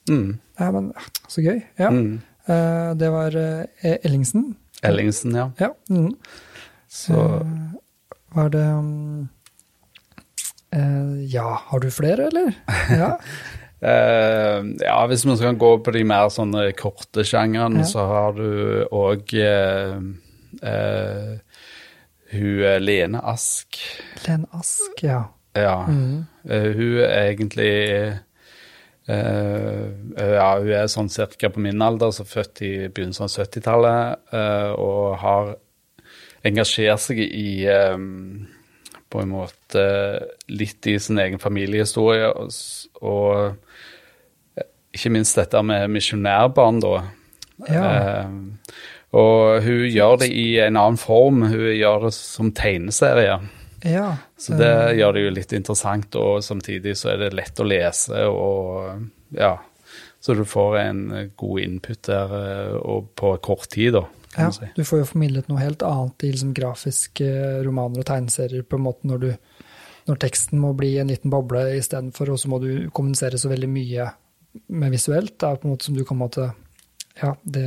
Mm. 0.08 0.38
Ja, 0.58 0.70
men 0.74 0.90
så 1.28 1.42
gøy. 1.44 1.60
Ja. 1.80 1.90
Mm. 1.90 2.20
Uh, 2.48 2.92
det 3.00 3.08
var 3.12 3.36
uh, 3.36 3.64
Ellingsen. 4.04 4.50
Ellingsen, 4.84 5.34
ja. 5.38 5.46
Ja. 5.60 5.70
Mm. 5.90 6.10
Så 6.92 7.14
uh, 7.14 7.72
var 8.36 8.50
det 8.52 8.64
um, 8.68 9.28
Ja, 11.30 11.60
har 11.70 11.78
du 11.80 11.90
flere, 11.94 12.28
eller? 12.32 12.52
Ja. 13.00 13.12
Ja, 13.84 14.94
hvis 15.10 15.26
man 15.28 15.36
skal 15.36 15.58
gå 15.60 15.68
på 15.84 15.92
de 15.92 16.00
mer 16.08 16.30
sånne 16.32 16.70
korte 16.72 17.20
sjangrene, 17.28 17.82
Ja. 17.82 17.88
så 17.90 18.06
har 18.08 18.32
du 18.32 18.86
òg 18.88 19.34
hun 22.32 22.62
Lene 22.80 23.20
Ask. 23.20 23.76
Lene 24.24 24.48
Ask, 24.56 25.02
ja. 25.04 25.20
Ja. 25.54 25.84
Mm. 25.86 26.24
Uh, 26.48 26.70
hun 26.74 26.96
er 27.04 27.28
egentlig 27.28 27.74
Ja, 29.06 30.48
hun 30.56 30.70
er 30.72 30.86
sånn 30.88 31.10
cirka 31.12 31.50
på 31.52 31.60
min 31.60 31.82
alder, 31.84 32.12
så 32.14 32.24
født 32.24 32.62
i 32.64 32.72
begynnelsen 32.88 33.26
av 33.26 33.34
70-tallet, 33.34 34.22
eh, 34.32 34.70
og 34.80 35.18
har 35.20 35.50
engasjert 36.44 37.02
seg 37.04 37.20
i 37.24 37.66
eh, 37.68 37.98
på 39.14 39.22
en 39.22 39.30
måte 39.30 39.84
litt 40.50 40.88
i 40.90 40.96
sin 40.98 41.20
egen 41.22 41.42
familiehistorie, 41.42 42.32
og, 42.32 43.60
eh, 44.56 44.66
ikke 44.94 45.12
minst 45.12 45.36
dette 45.38 45.62
med 45.62 45.92
misjonærbarn, 45.92 46.80
da. 46.84 46.96
Ja. 47.68 47.84
Eh, 47.84 48.28
og 49.14 49.62
hun 49.62 49.84
gjør 49.86 50.16
det 50.24 50.30
i 50.34 50.58
en 50.64 50.76
annen 50.76 50.98
form. 50.98 51.44
Hun 51.46 51.68
gjør 51.70 52.08
det 52.08 52.14
som 52.16 52.50
tegneserie. 52.50 53.38
Ja. 53.84 54.16
Så 54.40 54.56
det 54.58 54.96
gjør 54.98 55.14
det 55.16 55.22
jo 55.26 55.34
litt 55.36 55.52
interessant, 55.56 56.16
og 56.16 56.42
samtidig 56.44 56.96
så 56.96 57.12
er 57.12 57.24
det 57.26 57.34
lett 57.36 57.60
å 57.60 57.66
lese 57.68 58.24
og 58.30 59.06
ja. 59.36 59.54
Så 60.24 60.32
du 60.34 60.44
får 60.48 60.78
en 60.80 61.00
god 61.36 61.60
input 61.60 62.00
der 62.08 62.30
eh, 62.38 62.76
og 62.80 63.10
på 63.18 63.34
kort 63.44 63.68
tid, 63.74 63.92
da. 63.92 64.06
kan 64.32 64.46
Ja, 64.46 64.48
man 64.48 64.56
si. 64.56 64.70
du 64.72 64.84
får 64.88 65.02
jo 65.02 65.08
formidlet 65.10 65.50
noe 65.50 65.60
helt 65.60 65.84
annet 65.84 66.24
i 66.24 66.30
liksom 66.32 66.54
grafiske 66.56 67.26
romaner 67.66 68.00
og 68.00 68.08
tegneserier 68.08 68.64
på 68.64 68.78
en 68.80 68.86
måte 68.86 69.10
når, 69.10 69.20
du, 69.20 69.66
når 70.08 70.22
teksten 70.24 70.62
må 70.62 70.72
bli 70.78 70.94
en 71.02 71.12
liten 71.12 71.32
boble 71.34 71.66
istedenfor, 71.76 72.32
og 72.32 72.40
så 72.40 72.48
må 72.48 72.62
du 72.62 72.88
kommunisere 72.88 73.40
så 73.40 73.52
veldig 73.52 73.68
mye 73.68 74.08
med 74.80 74.94
visuelt. 74.96 75.36
Det 75.36 75.50
er 75.50 75.60
på 75.60 75.68
en 75.68 75.74
måte 75.74 75.90
som 75.90 75.98
du 75.98 76.06
kan 76.08 76.22
måte 76.22 76.48
ja, 77.20 77.36
det, 77.42 77.64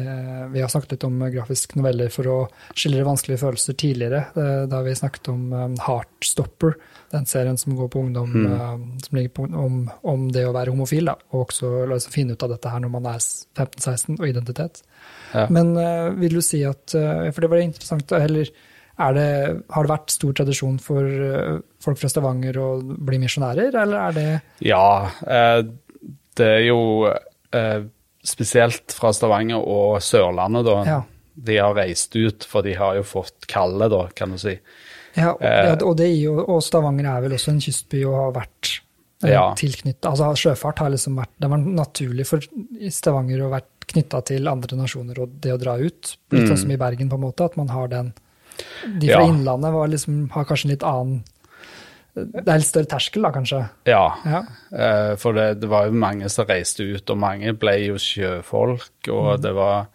Vi 0.52 0.62
har 0.62 0.68
snakket 0.70 0.92
litt 0.98 1.04
om 1.08 1.20
grafiske 1.32 1.78
noveller 1.80 2.10
for 2.12 2.28
å 2.28 2.38
skildre 2.76 3.06
vanskelige 3.08 3.40
følelser 3.40 3.78
tidligere. 3.80 4.26
eh, 4.36 4.66
Da 4.68 4.82
vi 4.84 4.96
snakket 4.96 5.30
om 5.32 5.54
um, 5.54 5.76
Heartstopper, 5.86 6.76
den 7.12 7.26
serien 7.26 7.58
som 7.58 7.76
går 7.78 7.88
på 7.94 8.02
ungdom, 8.04 8.34
Mm. 8.34 8.46
eh, 8.54 9.00
som 9.06 9.18
ligger 9.18 9.30
på, 9.38 9.48
om, 9.56 9.90
om 10.04 10.28
det 10.32 10.44
å 10.48 10.52
være 10.54 10.72
homofil, 10.76 11.06
da, 11.06 11.16
og 11.32 11.48
også 11.48 11.88
liksom 11.94 12.12
finne 12.12 12.34
ut 12.36 12.44
av 12.44 12.50
dette 12.50 12.70
her 12.70 12.80
når 12.84 12.90
man 12.98 13.06
er 13.14 13.20
15-16, 13.24 14.20
og 14.20 14.28
identitet. 14.28 14.82
Ja. 15.34 15.48
Men 15.50 15.76
eh, 15.78 16.10
vil 16.20 16.34
du 16.36 16.42
si 16.42 16.64
at 16.68 16.94
eh, 16.96 17.32
For 17.32 17.42
det 17.42 17.50
var 17.50 17.64
interessant, 17.64 18.12
eller 18.12 18.50
er 19.00 19.14
det, 19.14 19.64
har 19.70 19.84
det 19.86 19.92
vært 19.92 20.10
stor 20.12 20.34
tradisjon 20.34 20.80
for 20.82 21.06
eh, 21.06 21.60
folk 21.80 22.00
fra 22.02 22.10
Stavanger 22.10 22.58
å 22.60 22.70
bli 22.84 23.20
misjonærer, 23.24 23.72
eller 23.80 24.10
er 24.10 24.12
det 24.18 24.42
Ja, 24.66 25.08
eh, 25.24 25.62
det 26.36 26.48
er 26.60 26.66
jo 26.68 26.82
eh, 27.54 27.84
spesielt 28.26 28.92
fra 28.96 29.12
Stavanger 29.14 29.62
og 29.62 30.00
Sørlandet, 30.02 30.66
da. 30.66 30.78
Ja. 30.88 31.02
De 31.38 31.58
har 31.62 31.76
reist 31.78 32.16
ut, 32.16 32.44
for 32.50 32.62
de 32.66 32.74
har 32.74 32.96
jo 32.98 33.04
fått 33.04 33.46
kallet, 33.48 33.92
da, 33.94 34.08
kan 34.16 34.32
du 34.34 34.38
si. 34.42 34.58
Ja, 35.18 35.32
og, 35.34 35.42
Eh. 35.42 35.78
og, 35.84 35.96
det, 35.98 36.10
jo- 36.20 36.46
og 36.46 36.62
Stavanger 36.64 37.06
er 37.06 37.22
vel 37.22 37.32
også 37.38 37.50
en 37.50 37.60
kystby 37.62 38.04
og 38.06 38.16
har 38.16 38.32
vært 38.44 38.80
eh, 39.24 39.32
Ja. 39.32 39.54
tilknyttet 39.56 40.06
Altså 40.06 40.36
sjøfart 40.38 40.78
har 40.78 40.90
liksom 40.92 41.16
vært 41.18 41.30
Det 41.40 41.50
var 41.50 41.58
naturlig 41.58 42.28
for 42.28 42.40
Stavanger 42.90 43.40
å 43.42 43.50
vært 43.50 43.88
knytta 43.88 44.24
til 44.26 44.48
andre 44.48 44.78
nasjoner 44.78 45.18
og 45.24 45.42
det 45.42 45.54
å 45.54 45.58
dra 45.58 45.74
ut. 45.78 46.18
Litt 46.32 46.44
Mm. 46.44 46.50
sånn 46.50 46.58
som 46.60 46.72
i 46.72 46.76
Bergen, 46.78 47.10
på 47.10 47.16
en 47.16 47.22
måte, 47.22 47.46
at 47.46 47.58
man 47.58 47.70
har 47.70 47.88
den 47.88 48.14
De 49.00 49.08
fra 49.08 49.22
Ja. 49.22 49.28
Innlandet 49.28 49.90
liksom, 49.90 50.30
har 50.32 50.46
kanskje 50.46 50.66
en 50.66 50.72
litt 50.72 50.84
annen 50.84 51.24
Det 52.18 52.44
er 52.48 52.58
litt 52.58 52.66
større 52.68 52.90
terskel, 52.90 53.22
da, 53.28 53.30
kanskje. 53.36 53.60
Ja, 53.86 54.06
Ja. 54.26 54.40
eh, 54.74 55.16
for 55.22 55.38
det, 55.38 55.60
det 55.62 55.70
var 55.70 55.86
jo 55.86 55.92
mange 55.94 56.30
som 56.34 56.48
reiste 56.50 56.84
ut, 56.88 57.10
og 57.14 57.18
mange 57.22 57.54
ble 57.54 57.76
jo 57.88 57.98
sjøfolk, 58.02 59.12
og 59.14 59.42
det 59.44 59.54
var 59.58 59.88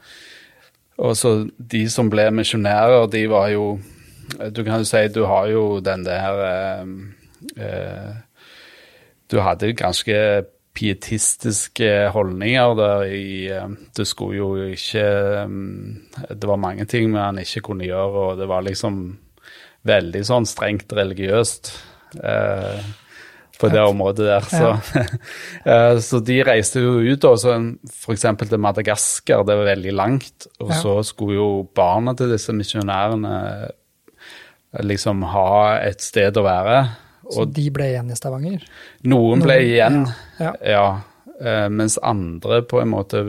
Og 1.02 1.16
så 1.16 1.48
de 1.58 1.88
som 1.90 2.11
ble 2.12 2.28
misjonærer, 2.30 3.06
de 3.11 3.26
var 3.30 3.48
jo 3.50 3.80
Du 4.52 4.62
kan 4.62 4.78
jo 4.78 4.85
si 4.85 5.08
du 5.08 5.24
har 5.26 5.46
jo 5.48 5.80
den 5.80 6.04
der 6.04 6.42
eh, 6.46 6.87
eh, 7.56 8.12
Du 9.30 9.40
hadde 9.40 9.66
jo 9.72 9.74
ganske 9.80 10.44
pietistiske 10.74 12.08
holdninger 12.14 12.74
der 12.78 13.02
i 13.08 13.48
eh, 13.50 13.68
Du 13.96 14.04
skulle 14.04 14.37
jo 14.37 14.54
ikke 14.72 15.02
eh, 15.02 16.35
Det 16.35 16.48
var 16.48 16.56
mange 16.61 16.85
ting 16.85 17.11
man 17.11 17.38
ikke 17.38 17.61
kunne 17.61 17.85
gjøre, 17.88 18.26
og 18.32 18.38
det 18.38 18.48
var 18.48 18.62
liksom 18.62 19.18
veldig 19.85 20.20
sånn 20.24 20.46
strengt 20.46 20.92
religiøst 20.94 21.72
på 23.62 23.68
det 23.70 23.83
området 23.87 24.27
der. 24.27 24.46
Så, 24.51 24.70
eh, 25.70 25.98
så 26.03 26.20
de 26.25 26.38
reiste 26.46 26.81
jo 26.83 26.96
ut, 27.05 27.25
og 27.29 27.38
f.eks. 27.88 28.25
til 28.42 28.59
Madagaskar, 28.59 29.44
det 29.46 29.57
var 29.61 29.68
veldig 29.75 29.92
langt. 29.94 30.48
Og 30.61 30.72
Ja. 30.72 30.81
så 30.81 30.96
skulle 31.07 31.38
jo 31.38 31.68
barna 31.77 32.14
til 32.18 32.33
disse 32.35 32.53
misjonærene 32.57 33.35
liksom 34.83 35.22
ha 35.29 35.79
et 35.85 36.01
sted 36.03 36.37
å 36.40 36.44
være. 36.46 36.79
Så 37.33 37.44
de 37.48 37.68
ble 37.72 37.90
igjen 37.92 38.11
i 38.11 38.16
Stavanger? 38.18 38.64
Noen 39.09 39.42
ble 39.44 39.59
igjen, 39.62 40.07
Ja. 40.40 40.53
ja. 40.66 40.87
eh, 41.40 41.68
mens 41.68 41.98
andre 42.03 42.62
på 42.66 42.81
en 42.83 42.90
måte 42.92 43.22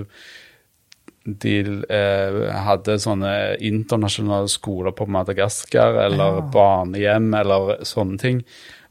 de 1.26 1.54
eh, 1.88 2.38
hadde 2.66 2.98
sånne 3.00 3.34
internasjonale 3.64 4.50
skoler 4.52 4.92
på 4.92 5.08
Madagaskar, 5.08 5.96
eller 6.10 6.40
Ja. 6.42 6.48
barnehjem, 6.52 7.30
eller 7.40 7.78
sånne 7.88 8.20
ting. 8.20 8.42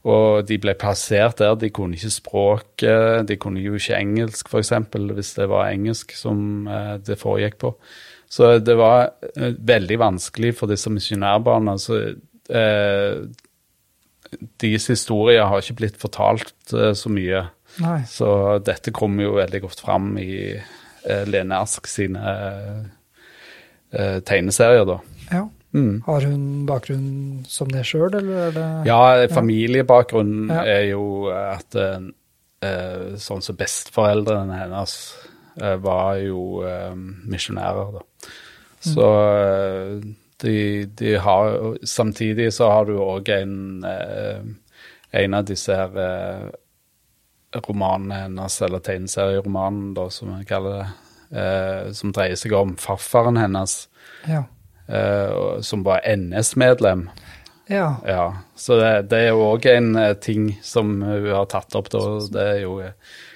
Og 0.03 0.45
de 0.49 0.57
ble 0.59 0.73
plassert 0.75 1.37
der. 1.39 1.53
De 1.55 1.69
kunne 1.69 1.95
ikke 1.95 2.09
språket, 2.11 3.27
de 3.29 3.37
kunne 3.37 3.61
jo 3.63 3.75
ikke 3.77 3.95
engelsk, 4.01 4.49
f.eks., 4.49 4.73
hvis 5.13 5.33
det 5.37 5.47
var 5.47 5.69
engelsk 5.71 6.11
som 6.17 6.67
eh, 6.67 6.97
det 7.05 7.19
foregikk 7.21 7.59
på. 7.61 7.75
Så 8.33 8.57
det 8.65 8.75
var 8.75 9.11
eh, 9.37 9.53
veldig 9.61 9.99
vanskelig 10.01 10.55
for 10.57 10.67
disse 10.73 10.89
misjonærbarna. 10.89 11.77
Så 11.79 12.01
eh, 12.49 13.21
deres 14.61 14.87
historier 14.89 15.45
har 15.45 15.61
ikke 15.61 15.77
blitt 15.83 15.99
fortalt 16.01 16.73
eh, 16.73 16.93
så 16.97 17.11
mye. 17.13 17.45
Nei. 17.83 17.99
Så 18.09 18.59
dette 18.65 18.91
kommer 18.93 19.23
jo 19.27 19.37
veldig 19.37 19.61
godt 19.67 19.81
fram 19.85 20.15
i 20.21 20.57
Lene 21.27 21.57
Ask 21.63 21.87
sine 21.91 22.21
eh, 23.91 24.19
tegneserier, 24.25 24.85
da. 24.87 24.99
Ja. 25.31 25.43
Mm. 25.73 26.03
Har 26.05 26.21
hun 26.29 26.65
bakgrunn 26.69 27.45
som 27.49 27.71
det 27.73 27.81
sjøl, 27.89 28.13
eller 28.13 28.47
er 28.47 28.51
det 28.53 28.65
Ja, 28.85 29.27
familiebakgrunnen 29.33 30.51
Ja. 30.53 30.61
er 30.69 30.83
jo 30.91 31.05
at 31.33 31.75
eh, 31.75 31.99
eh, 32.61 33.15
sånn 33.17 33.41
som 33.41 33.57
besteforeldrene 33.57 34.59
hennes 34.59 34.93
eh, 35.61 35.75
var 35.81 36.19
jo 36.21 36.61
eh, 36.67 36.93
misjonærer, 37.25 37.97
da. 37.97 38.03
Så 38.83 39.07
eh, 39.39 39.97
de, 40.43 40.85
de 40.99 41.15
har 41.23 41.77
Samtidig 41.87 42.51
så 42.53 42.67
har 42.69 42.85
du 42.85 42.97
òg 42.99 43.29
en 43.33 43.83
eh, 43.87 44.43
en 45.13 45.33
av 45.37 45.45
disse 45.45 45.73
her 45.73 45.97
romanene 47.67 48.23
hennes, 48.23 48.61
eller 48.61 48.79
tegneserieromanen, 48.79 49.93
da, 49.93 50.09
som 50.09 50.37
vi 50.39 50.45
kaller 50.45 50.77
det, 50.79 50.87
eh, 51.39 51.91
som 51.93 52.11
dreier 52.11 52.35
seg 52.35 52.53
om 52.53 52.75
farfaren 52.75 53.37
hennes, 53.37 53.87
Ja. 54.27 54.43
eh, 54.87 55.61
som 55.61 55.83
var 55.83 56.01
NS-medlem. 56.05 57.09
ja. 57.69 57.95
Ja, 58.05 58.33
så 58.55 58.75
det, 58.79 59.09
det 59.09 59.17
er 59.19 59.29
jo 59.29 59.45
òg 59.55 59.65
en 59.65 59.95
eh, 59.95 60.13
ting 60.13 60.57
som 60.61 61.01
hun 61.01 61.29
har 61.31 61.45
tatt 61.45 61.75
opp, 61.75 61.89
da. 61.89 61.99
Det 62.31 62.41
er 62.41 62.59
jo 62.61 62.79
eh, 62.81 62.91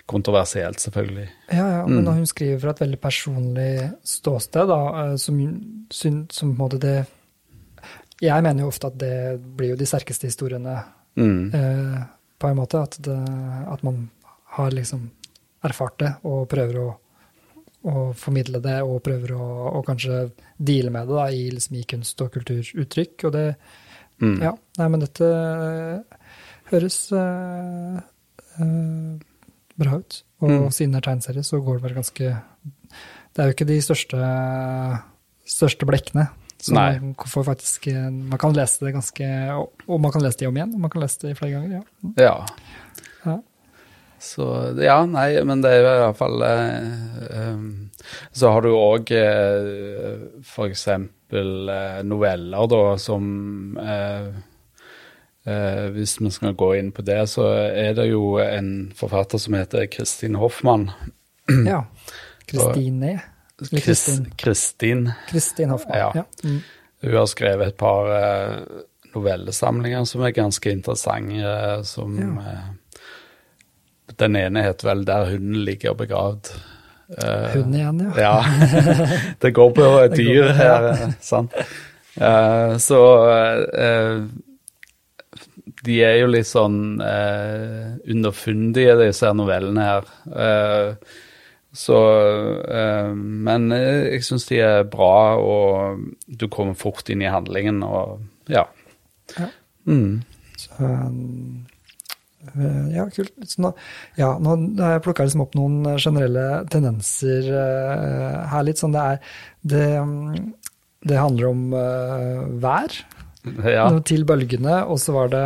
kontroversielt, 0.08 0.80
selvfølgelig. 0.80 1.30
Ja, 1.52 1.68
ja, 1.80 1.86
men 1.88 2.06
Mm. 2.06 2.14
hun 2.14 2.26
skriver 2.26 2.60
fra 2.60 2.70
et 2.70 2.80
veldig 2.80 3.00
personlig 3.02 3.92
ståsted, 4.04 4.68
da, 4.68 4.82
eh, 5.12 5.16
som, 5.18 5.40
som 5.92 6.26
på 6.30 6.46
en 6.52 6.58
måte 6.58 6.80
det 6.80 7.06
Jeg 8.22 8.42
mener 8.42 8.64
jo 8.64 8.68
ofte 8.72 8.88
at 8.88 8.98
det 8.98 9.40
blir 9.58 9.70
jo 9.70 9.76
de 9.78 9.86
sterkeste 9.86 10.26
historiene, 10.26 10.84
Mm. 11.18 11.54
eh, 11.54 12.04
på 12.40 12.48
en 12.50 12.60
måte. 12.60 12.82
At, 12.84 12.98
det, 13.04 13.18
at 13.68 13.84
man 13.84 14.10
har 14.58 14.72
liksom 14.72 15.10
erfart 15.66 15.98
det 16.00 16.14
og 16.28 16.48
prøver 16.52 16.80
å, 16.84 16.88
å 17.88 18.06
formidle 18.18 18.62
det, 18.64 18.78
og 18.86 19.02
prøver 19.06 19.34
å 19.36 19.48
og 19.78 19.86
kanskje 19.86 20.28
deale 20.58 20.94
med 20.94 21.08
det 21.10 21.18
da, 21.18 21.28
i, 21.34 21.50
liksom, 21.54 21.76
i 21.78 21.84
kunst- 21.90 22.22
og 22.24 22.32
kulturuttrykk. 22.38 23.28
Og 23.30 23.38
det 23.38 23.46
Mm. 24.18 24.40
Ja, 24.42 24.56
nei, 24.80 24.88
men 24.90 25.04
dette 25.04 25.26
eh, 25.30 26.16
høres 26.72 26.96
uh, 27.14 28.00
uh, 28.58 29.12
bra 29.78 30.00
ut. 30.02 30.24
Og 30.42 30.50
Mm. 30.50 30.72
siden 30.74 30.96
det 30.96 30.98
er 31.04 31.06
tegneserie, 31.06 31.44
så 31.46 31.60
går 31.62 31.78
det 31.78 31.84
vel 31.84 31.98
ganske 31.98 32.42
Det 33.36 33.44
er 33.44 33.52
jo 33.52 33.54
ikke 33.54 33.68
de 33.70 33.78
største, 33.86 34.18
største 35.46 35.86
blekkene. 35.86 36.28
Så 36.58 36.74
Nei. 36.74 37.00
man 37.00 37.14
får 37.30 37.44
faktisk 37.46 37.88
eh, 37.92 38.08
Man 38.10 38.40
kan 38.42 38.56
lese 38.58 38.86
det 38.86 38.96
ganske 38.96 39.28
Og 39.54 39.84
og 39.88 40.02
man 40.02 40.12
kan 40.12 40.24
lese 40.26 40.42
det 40.42 40.48
om 40.50 40.58
igjen, 40.58 40.74
og 40.74 40.82
man 40.84 40.92
kan 40.92 41.04
lese 41.04 41.22
det 41.22 41.38
flere 41.38 41.52
ganger, 41.54 41.78
ja. 41.78 41.84
Ja. 42.18 42.36
Ja. 43.26 43.38
Så 44.20 44.48
ja, 44.82 44.98
nei, 45.06 45.30
men 45.46 45.62
det 45.62 45.72
er 45.72 45.84
jo 45.84 45.92
i 45.92 46.02
hvert 46.02 46.18
fall 46.18 46.44
eh, 46.48 47.54
um, 47.54 47.68
Så 48.34 48.52
har 48.52 48.66
du 48.66 48.72
òg 48.74 49.14
eh, 49.14 50.26
eksempel 50.66 51.70
eh, 51.70 52.02
noveller, 52.08 52.68
da, 52.74 52.82
som 53.02 53.78
eh, 53.78 54.28
eh, 55.46 55.86
Hvis 55.94 56.18
vi 56.20 56.34
skal 56.34 56.58
gå 56.58 56.74
inn 56.80 56.92
på 56.92 57.06
det, 57.06 57.22
så 57.30 57.46
er 57.70 57.94
det 57.98 58.10
jo 58.10 58.40
en 58.42 58.92
forfatter 58.98 59.42
som 59.42 59.60
heter 59.60 59.88
Kristin 59.94 60.40
Hoffmann. 60.42 60.90
ja. 61.68 61.86
Kristine. 62.48 63.18
Chris, 63.20 63.34
Kristin. 63.58 64.32
Kristin. 64.38 65.12
Kristin 65.30 65.70
Hoffmann. 65.74 65.98
Ja. 65.98 66.12
Ja. 66.16 66.24
Mm. 66.44 66.60
Hun 67.02 67.16
har 67.16 67.26
skrevet 67.26 67.68
et 67.68 67.78
par 67.78 68.10
eh, 68.14 68.56
novellesamlinger 69.16 70.06
som 70.06 70.22
er 70.26 70.32
ganske 70.36 70.72
interessante. 70.72 71.42
eh, 71.42 71.82
som 71.84 72.18
Ja. 72.20 72.52
eh, 72.52 72.74
Den 74.18 74.36
ene 74.36 74.64
heter 74.64 74.88
vel 74.88 75.06
'Der 75.06 75.26
hunden 75.26 75.66
ligger 75.66 75.94
begravd'. 75.94 76.52
Eh, 77.18 77.50
Hun 77.54 77.74
igjen, 77.74 78.00
ja. 78.18 78.22
Ja. 78.22 78.44
det 79.42 79.52
går 79.54 79.70
på 79.72 79.82
går 79.82 80.08
dyr 80.16 80.44
på- 80.48 80.54
her, 80.54 80.82
ja. 80.84 80.94
her, 80.96 81.14
sant. 81.22 81.52
Uh, 82.18 82.78
så 82.78 83.00
uh, 83.78 84.24
de 85.86 86.00
er 86.04 86.16
jo 86.22 86.28
litt 86.28 86.48
sånn 86.48 87.00
uh, 87.02 87.98
underfundige, 88.10 88.96
disse 89.06 89.30
novellene 89.34 89.84
her. 89.86 90.04
Eh, 90.34 90.96
Så 91.78 91.98
eh, 92.66 93.12
Men 93.14 93.70
eh, 93.76 94.16
jeg 94.16 94.26
syns 94.26 94.48
de 94.50 94.62
er 94.66 94.88
bra, 94.90 95.38
og 95.38 96.02
du 96.26 96.48
kommer 96.52 96.78
fort 96.78 97.10
inn 97.14 97.22
i 97.22 97.30
handlingen, 97.30 97.84
og 97.86 98.24
ja. 98.50 98.66
Ja. 99.38 99.50
Mm. 99.86 100.24
Så, 100.58 100.88
eh, 102.50 102.88
ja, 102.96 103.06
kult. 103.14 103.54
Nå, 103.62 103.74
ja, 104.18 104.32
nå 104.42 104.56
har 104.82 104.96
jeg 104.96 105.04
plukka 105.06 105.28
liksom 105.28 105.44
opp 105.46 105.54
noen 105.60 106.00
generelle 106.02 106.48
tendenser 106.74 107.52
eh, 107.52 108.40
her 108.54 108.66
litt. 108.66 108.82
Sånn 108.82 108.96
det 108.96 109.04
er 109.04 109.22
Det, 109.68 109.86
det 111.08 111.20
handler 111.20 111.52
om 111.52 111.62
vær 112.64 112.96
ja. 113.68 113.86
til 114.08 114.26
bølgene, 114.28 114.80
og 114.88 114.98
så 115.04 115.14
var 115.14 115.30
det 115.36 115.44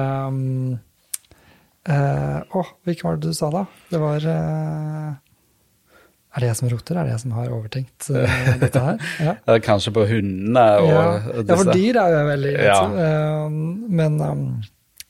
eh, 1.92 2.40
Å, 2.40 2.64
hvilken 2.88 3.10
var 3.10 3.20
det 3.20 3.34
du 3.34 3.36
sa, 3.36 3.52
da? 3.52 3.66
Det 3.92 4.00
var 4.02 4.30
Er 6.32 6.40
det 6.46 6.48
jeg 6.52 6.58
som 6.62 6.70
roter? 6.72 6.96
Er 7.02 7.08
det 7.10 7.12
jeg 7.18 7.24
som 7.26 7.32
har 7.36 7.50
overtenkt 7.52 8.06
uh, 8.10 8.44
dette 8.64 8.80
her? 8.86 9.02
Ja. 9.20 9.34
Kanskje 9.66 9.92
på 9.96 10.06
hundene 10.08 10.68
og 10.80 10.88
ja. 10.92 11.02
ja, 11.42 11.56
for 11.58 11.72
dyr 11.76 11.98
er 12.00 12.14
jo 12.16 12.22
veldig 12.30 12.54
Ja. 12.56 12.78
Uh, 12.88 13.50
Men 14.02 14.16
um, 14.24 14.46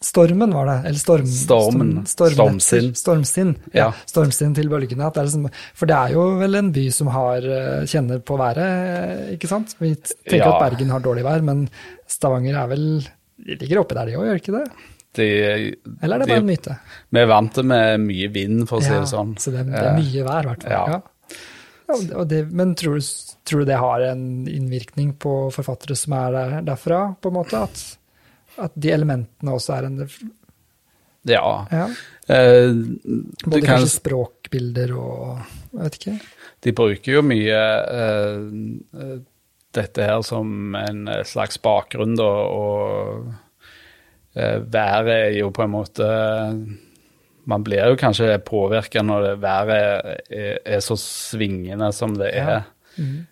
stormen 0.02 0.50
var 0.56 0.66
det. 0.66 0.78
Eller 0.90 0.98
storm, 0.98 1.28
Stormen. 1.30 1.92
storm- 2.10 2.34
Stormsinn. 2.34 2.88
Stormsinn. 2.98 3.52
Ja. 3.78 3.92
Stormsinn 4.10 4.56
til 4.58 4.70
bølgene. 4.72 5.12
Det 5.14 5.28
liksom, 5.28 5.46
for 5.78 5.92
det 5.92 5.98
er 6.00 6.16
jo 6.16 6.24
vel 6.40 6.58
en 6.58 6.72
by 6.74 6.88
som 6.96 7.12
har, 7.14 7.46
eh, 7.46 7.84
kjenner 7.86 8.18
på 8.26 8.34
været, 8.42 9.36
ikke 9.36 9.52
sant? 9.52 9.76
Vi 9.78 9.94
tenker 10.02 10.48
at 10.48 10.64
Bergen 10.72 10.90
har 10.90 11.06
dårlig 11.06 11.22
vær, 11.28 11.46
men 11.46 11.68
Stavanger 12.10 12.58
er 12.64 12.72
vel 12.74 12.88
De 13.42 13.56
ligger 13.62 13.80
oppi 13.82 13.96
der, 13.98 14.06
de 14.10 14.18
òg, 14.18 14.26
gjør 14.26 14.42
ikke 14.42 14.54
det? 14.58 14.66
De, 15.14 15.26
Eller 16.02 16.16
er 16.16 16.20
det 16.20 16.28
de- 16.28 16.34
bare 16.34 16.38
en 16.40 16.46
myte? 16.48 16.76
Vi 17.12 17.20
er 17.20 17.26
vant 17.28 17.54
til 17.54 17.64
med 17.68 18.00
mye 18.00 18.30
vind, 18.32 18.68
for 18.70 18.80
å 18.80 18.84
si 18.86 18.90
det 18.94 19.10
sånn. 19.12 19.34
Så 19.38 19.52
det, 19.52 19.66
det 19.68 19.76
er 19.82 19.90
Eh, 19.92 19.98
mye 20.00 20.24
vær, 20.24 20.44
i 20.46 20.48
hvert 20.54 20.64
fall. 20.64 20.72
ja. 20.72 21.02
Ja. 21.92 22.24
Det- 22.24 22.46
men 22.52 22.76
tror 22.76 22.96
du, 23.00 23.02
tror 23.44 23.60
du 23.60 23.66
det 23.66 23.78
har 23.78 24.02
en 24.02 24.46
innvirkning 24.48 25.14
på 25.20 25.52
forfattere 25.52 25.98
som 25.98 26.14
er 26.14 26.32
der, 26.32 26.62
derfra, 26.62 27.02
på 27.20 27.28
en 27.28 27.34
måte? 27.36 27.62
At, 27.64 27.98
at 28.58 28.72
de 28.80 28.90
elementene 28.92 29.52
også 29.52 29.78
er 29.78 29.86
en 29.90 30.08
Ja. 31.26 31.68
ja, 31.72 31.88
Eh, 32.30 32.72
Både 33.44 33.62
kan, 33.66 33.82
kanskje 33.82 34.00
språkbilder 34.00 34.94
og 34.96 35.40
Jeg 35.74 35.82
vet 35.84 35.98
ikke. 36.00 36.22
de 36.62 36.72
bruker 36.72 37.12
jo 37.18 37.22
mye 37.22 37.60
eh, 37.92 38.38
eh, 39.02 39.18
dette 39.74 39.98
her 40.06 40.22
som 40.24 40.74
en 40.76 41.06
slags 41.26 41.58
bakgrunn, 41.58 42.16
da, 42.16 42.24
og 42.24 43.34
været 44.36 45.10
er 45.12 45.40
jo 45.40 45.50
på 45.52 45.64
en 45.64 45.72
måte 45.74 46.06
Man 47.46 47.64
blir 47.66 47.88
jo 47.90 47.96
kanskje 47.98 48.38
påvirka 48.46 49.02
når 49.02 49.22
det 49.26 49.42
været 49.42 50.18
er, 50.30 50.58
er 50.66 50.80
så 50.80 50.96
svingende 50.96 51.92
som 51.94 52.14
det 52.16 52.30
er. 52.38 52.52
Ja. 52.52 52.62
Mhm. 52.98 53.28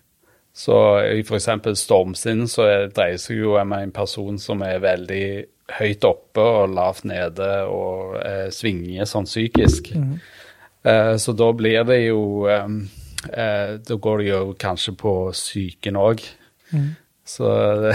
Så 0.52 0.74
i 1.14 1.22
f.eks. 1.22 1.46
stormsinn 1.78 2.42
så 2.50 2.62
er- 2.66 2.88
dreier 2.90 3.12
det 3.16 3.20
seg 3.22 3.38
jo 3.38 3.54
om 3.56 3.72
en 3.72 3.92
person 3.92 4.38
som 4.38 4.62
er 4.66 4.80
veldig 4.82 5.44
høyt 5.78 6.04
oppe 6.04 6.40
og 6.42 6.74
lavt 6.74 7.04
nede 7.04 7.46
og 7.70 8.16
eh, 8.26 8.50
svinger 8.50 9.06
sånn 9.06 9.24
psykisk. 9.30 9.92
Mhm. 9.94 10.18
Eh, 10.84 11.14
så 11.16 11.32
da 11.38 11.52
blir 11.52 11.84
det 11.86 12.00
jo 12.08 12.48
eh, 12.50 12.66
eh, 13.32 13.76
Da 13.78 13.94
går 13.96 14.18
det 14.18 14.26
jo 14.28 14.54
kanskje 14.58 14.96
på 14.96 15.30
psyken 15.32 15.96
òg. 15.96 16.26
Mhm. 16.72 16.90
Så 17.30 17.46
det, 17.82 17.94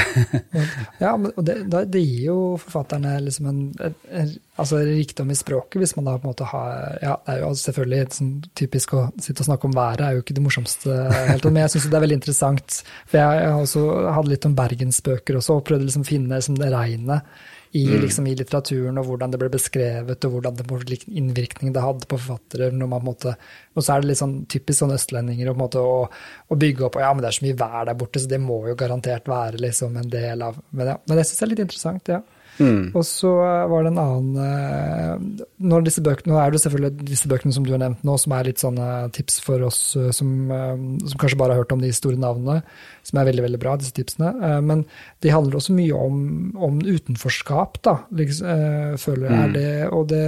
Ja, 1.03 1.15
men, 1.19 1.31
det, 1.43 1.57
det 1.91 2.01
gir 2.01 2.27
jo 2.29 2.37
forfatterne 2.61 3.17
liksom 3.25 3.49
en, 3.51 3.61
en, 3.83 3.95
en 4.21 4.29
altså 4.61 4.79
rikdom 4.87 5.33
i 5.33 5.37
språket, 5.37 5.79
hvis 5.81 5.95
man 5.97 6.07
da 6.07 6.15
på 6.15 6.27
en 6.27 6.31
måte 6.31 6.47
har 6.47 6.99
Ja, 7.03 7.17
det 7.25 7.33
er 7.33 7.41
jo 7.43 7.51
selvfølgelig 7.59 8.15
sånn 8.15 8.31
typisk 8.55 8.95
å 8.95 9.07
sitte 9.19 9.43
og 9.43 9.49
snakke 9.49 9.67
om 9.67 9.75
været, 9.75 10.05
er 10.05 10.15
jo 10.15 10.23
ikke 10.23 10.37
det 10.37 10.45
morsomste 10.45 11.01
helt, 11.31 11.49
men 11.49 11.65
jeg 11.65 11.75
syns 11.75 11.89
det 11.91 11.99
er 11.99 12.05
veldig 12.05 12.19
interessant. 12.21 12.79
For 13.11 13.19
jeg, 13.19 13.43
jeg 13.43 14.15
hadde 14.15 14.31
litt 14.31 14.47
om 14.47 14.55
bergensbøker 14.57 15.41
også, 15.41 15.59
og 15.59 15.67
prøvde 15.67 15.89
liksom 15.89 16.05
å 16.05 16.09
finne 16.13 16.39
liksom 16.39 16.59
det 16.61 16.71
regnet 16.71 17.35
i, 17.75 17.83
liksom, 17.99 18.27
i 18.29 18.35
litteraturen, 18.39 18.99
og 19.01 19.09
hvordan 19.09 19.33
det 19.33 19.39
ble 19.41 19.49
beskrevet, 19.51 20.25
og 20.27 20.35
hvordan 20.37 20.55
det, 20.55 20.65
hvilken 20.69 21.17
innvirkning 21.19 21.73
det 21.75 21.83
hadde 21.83 22.07
på 22.07 22.19
forfattere. 22.21 22.69
måte, 23.03 23.35
Og 23.75 23.83
så 23.83 23.95
er 23.95 24.01
det 24.01 24.13
litt 24.13 24.21
sånn 24.21 24.37
typisk 24.51 24.79
sånn 24.79 24.95
østlendinger 24.95 25.51
å, 25.51 26.07
å 26.07 26.59
bygge 26.61 26.87
opp 26.87 26.95
og 26.95 27.03
Ja, 27.03 27.11
men 27.13 27.25
det 27.25 27.31
er 27.31 27.39
så 27.39 27.45
mye 27.47 27.59
vær 27.59 27.89
der 27.89 27.99
borte, 27.99 28.21
så 28.23 28.31
det 28.31 28.39
må 28.39 28.61
jo 28.69 28.77
garantert 28.79 29.27
være 29.27 29.59
liksom 29.65 29.97
en 29.99 30.09
del 30.09 30.45
av 30.45 30.61
Men, 30.71 30.93
ja, 30.93 30.97
men 31.03 31.19
det 31.19 31.27
syns 31.27 31.41
jeg 31.41 31.47
er 31.47 31.51
litt 31.51 31.65
interessant, 31.65 32.13
ja. 32.15 32.21
Mm, 32.59 32.91
Og 32.95 33.03
så 33.07 33.31
var 33.71 33.85
det 33.85 33.91
en 33.91 34.01
annen 34.01 34.35
eh, 34.41 35.45
når 35.71 35.87
disse 35.87 36.03
bøkene, 36.05 36.33
Nå 36.33 36.41
er 36.41 36.53
det 36.53 36.61
selvfølgelig 36.63 37.07
disse 37.09 37.31
bøkene 37.31 37.55
som 37.55 37.65
du 37.65 37.73
har 37.73 37.81
nevnt 37.81 38.03
nå, 38.07 38.17
som 38.21 38.35
er 38.37 38.49
litt 38.49 38.61
sånne 38.61 38.89
tips 39.15 39.39
for 39.45 39.65
oss 39.67 39.79
eh, 39.99 40.11
som, 40.15 40.35
eh, 40.51 40.75
som 41.05 41.21
kanskje 41.21 41.39
bare 41.41 41.55
har 41.55 41.63
hørt 41.63 41.75
om 41.75 41.83
de 41.83 41.91
store 41.95 42.19
navnene, 42.21 42.61
som 43.05 43.21
er 43.21 43.29
veldig 43.29 43.47
veldig 43.47 43.61
bra, 43.61 43.75
disse 43.79 43.95
tipsene. 43.95 44.31
Men 44.65 44.85
de 45.23 45.33
handler 45.33 45.59
også 45.59 45.75
mye 45.77 45.97
om, 45.97 46.21
om 46.57 46.79
utenforskap, 46.81 47.81
da, 47.85 47.99
liksom, 48.15 48.95
føler 49.01 49.27
jeg. 49.29 49.49
Mm. 49.51 49.53
det, 49.53 49.67
og, 49.89 50.07
det, 50.09 50.23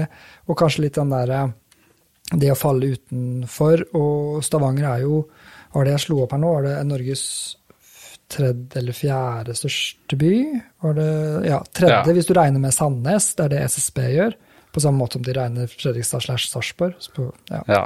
og 0.47 0.59
kanskje 0.59 0.85
litt 0.85 0.99
den 0.99 1.13
derre 1.13 1.47
det 2.35 2.51
å 2.51 2.59
falle 2.59 2.91
utenfor. 2.97 3.85
Og 3.97 4.43
Stavanger 4.45 4.89
er 4.91 5.05
jo, 5.05 5.21
var 5.73 5.87
det 5.87 5.95
jeg 5.95 6.05
slo 6.07 6.23
opp 6.23 6.35
her 6.35 6.43
nå, 6.43 6.51
var 6.57 6.67
det 6.67 6.75
Norges 6.89 7.23
tredje 8.31 8.79
eller 8.81 8.95
fjerde 8.95 9.55
største 9.55 10.17
by? 10.19 10.33
Var 10.83 10.93
det, 10.97 11.11
ja, 11.47 11.61
tredje 11.73 11.95
Ja. 11.95 12.13
hvis 12.13 12.27
du 12.29 12.33
regner 12.37 12.59
med 12.59 12.73
Sandnes, 12.75 13.33
det 13.35 13.45
er 13.45 13.53
det 13.55 13.63
SSB 13.71 13.99
gjør. 14.13 14.35
På 14.77 14.83
samme 14.85 15.01
måte 15.01 15.17
som 15.17 15.25
de 15.25 15.33
regner 15.33 15.67
Fredrikstad 15.71 16.21
slash 16.21 16.47
Sarpsborg. 16.51 16.93
Ja. 17.49 17.63
ja. 17.67 17.83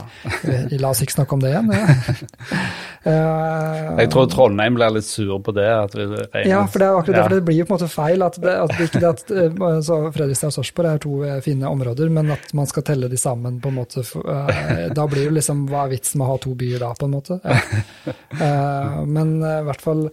La 0.81 0.91
oss 0.91 1.01
ikke 1.05 1.15
snakke 1.15 1.37
om 1.37 1.43
det 1.43 1.53
igjen. 1.53 1.71
Ja. 1.71 1.87
Eh, 3.01 3.85
Jeg 3.97 4.11
tror 4.13 4.27
Trondheim 4.29 4.75
blir 4.77 4.91
litt 4.93 5.07
sur 5.07 5.39
på 5.41 5.53
det. 5.57 5.65
At 5.73 5.95
vi 5.97 6.03
ja, 6.45 6.59
for 6.69 6.77
det 6.83 6.85
er 6.85 6.97
akkurat 6.99 7.15
det, 7.17 7.23
for 7.23 7.33
det 7.33 7.45
blir 7.47 7.57
jo 7.57 7.65
på 7.65 7.73
en 7.73 7.79
måte 7.79 7.89
feil. 7.89 8.21
At, 8.21 8.37
det, 8.43 8.53
at 8.61 8.73
ikke 8.85 9.01
det 9.01 9.09
at 9.09 9.31
eh, 9.33 9.79
så 9.87 9.97
Fredrikstad 10.13 10.51
og 10.51 10.55
Sarpsborg 10.59 10.89
er 10.91 11.01
to 11.01 11.15
eh, 11.25 11.39
fine 11.41 11.65
områder, 11.71 12.11
men 12.13 12.29
at 12.35 12.53
man 12.57 12.69
skal 12.69 12.85
telle 12.91 13.09
de 13.09 13.17
sammen 13.17 13.57
på 13.63 13.71
en 13.73 13.79
måte. 13.79 14.05
eh, 14.05 14.85
Da 14.93 15.07
blir 15.09 15.25
jo 15.31 15.33
liksom 15.33 15.65
Hva 15.71 15.87
er 15.87 15.95
vitsen 15.95 16.21
med 16.21 16.27
å 16.27 16.35
ha 16.35 16.37
to 16.45 16.53
byer 16.61 16.85
da, 16.85 16.91
på 17.01 17.09
en 17.09 17.15
måte? 17.17 17.39
Ja. 17.41 17.57
Eh, 18.41 19.01
Men 19.05 19.33
i 19.43 19.57
hvert 19.67 19.81
fall 19.83 20.05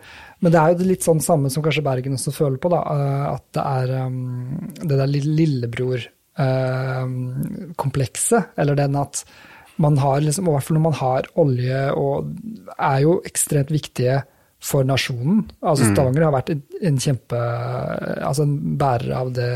Men 0.43 0.53
det 0.53 0.59
er 0.61 0.73
jo 0.75 0.89
litt 0.89 1.05
sånn 1.07 1.21
samme 1.25 1.51
som 1.53 1.63
kanskje 1.65 1.85
Bergen 1.87 2.17
også 2.17 2.33
føler 2.35 2.59
på, 2.61 2.71
da. 2.73 2.81
At 3.37 3.45
det 3.57 3.63
er 3.65 3.93
um, 4.07 4.73
det 4.83 4.99
der 4.99 6.09
lille- 6.39 7.69
lillebror-komplekset, 7.69 8.45
eller 8.57 8.75
den 8.77 8.97
at 8.97 9.25
man 9.79 9.99
har 9.99 10.21
liksom, 10.21 10.49
og 10.49 10.55
i 10.55 10.57
hvert 10.57 10.67
fall 10.67 10.79
når 10.81 10.89
man 10.89 10.99
har 10.99 11.29
olje 11.39 11.85
og 11.95 12.33
er 12.79 13.01
jo 13.05 13.21
ekstremt 13.25 13.71
viktige 13.71 14.23
for 14.59 14.83
nasjonen. 14.83 15.45
Altså 15.63 15.87
Stavanger 15.93 16.25
har 16.27 16.33
vært 16.35 16.49
en, 16.51 16.97
kjempe 16.99 17.39
altså 18.27 18.43
en 18.43 18.57
bærer 18.81 19.13
av 19.15 19.29
det, 19.31 19.51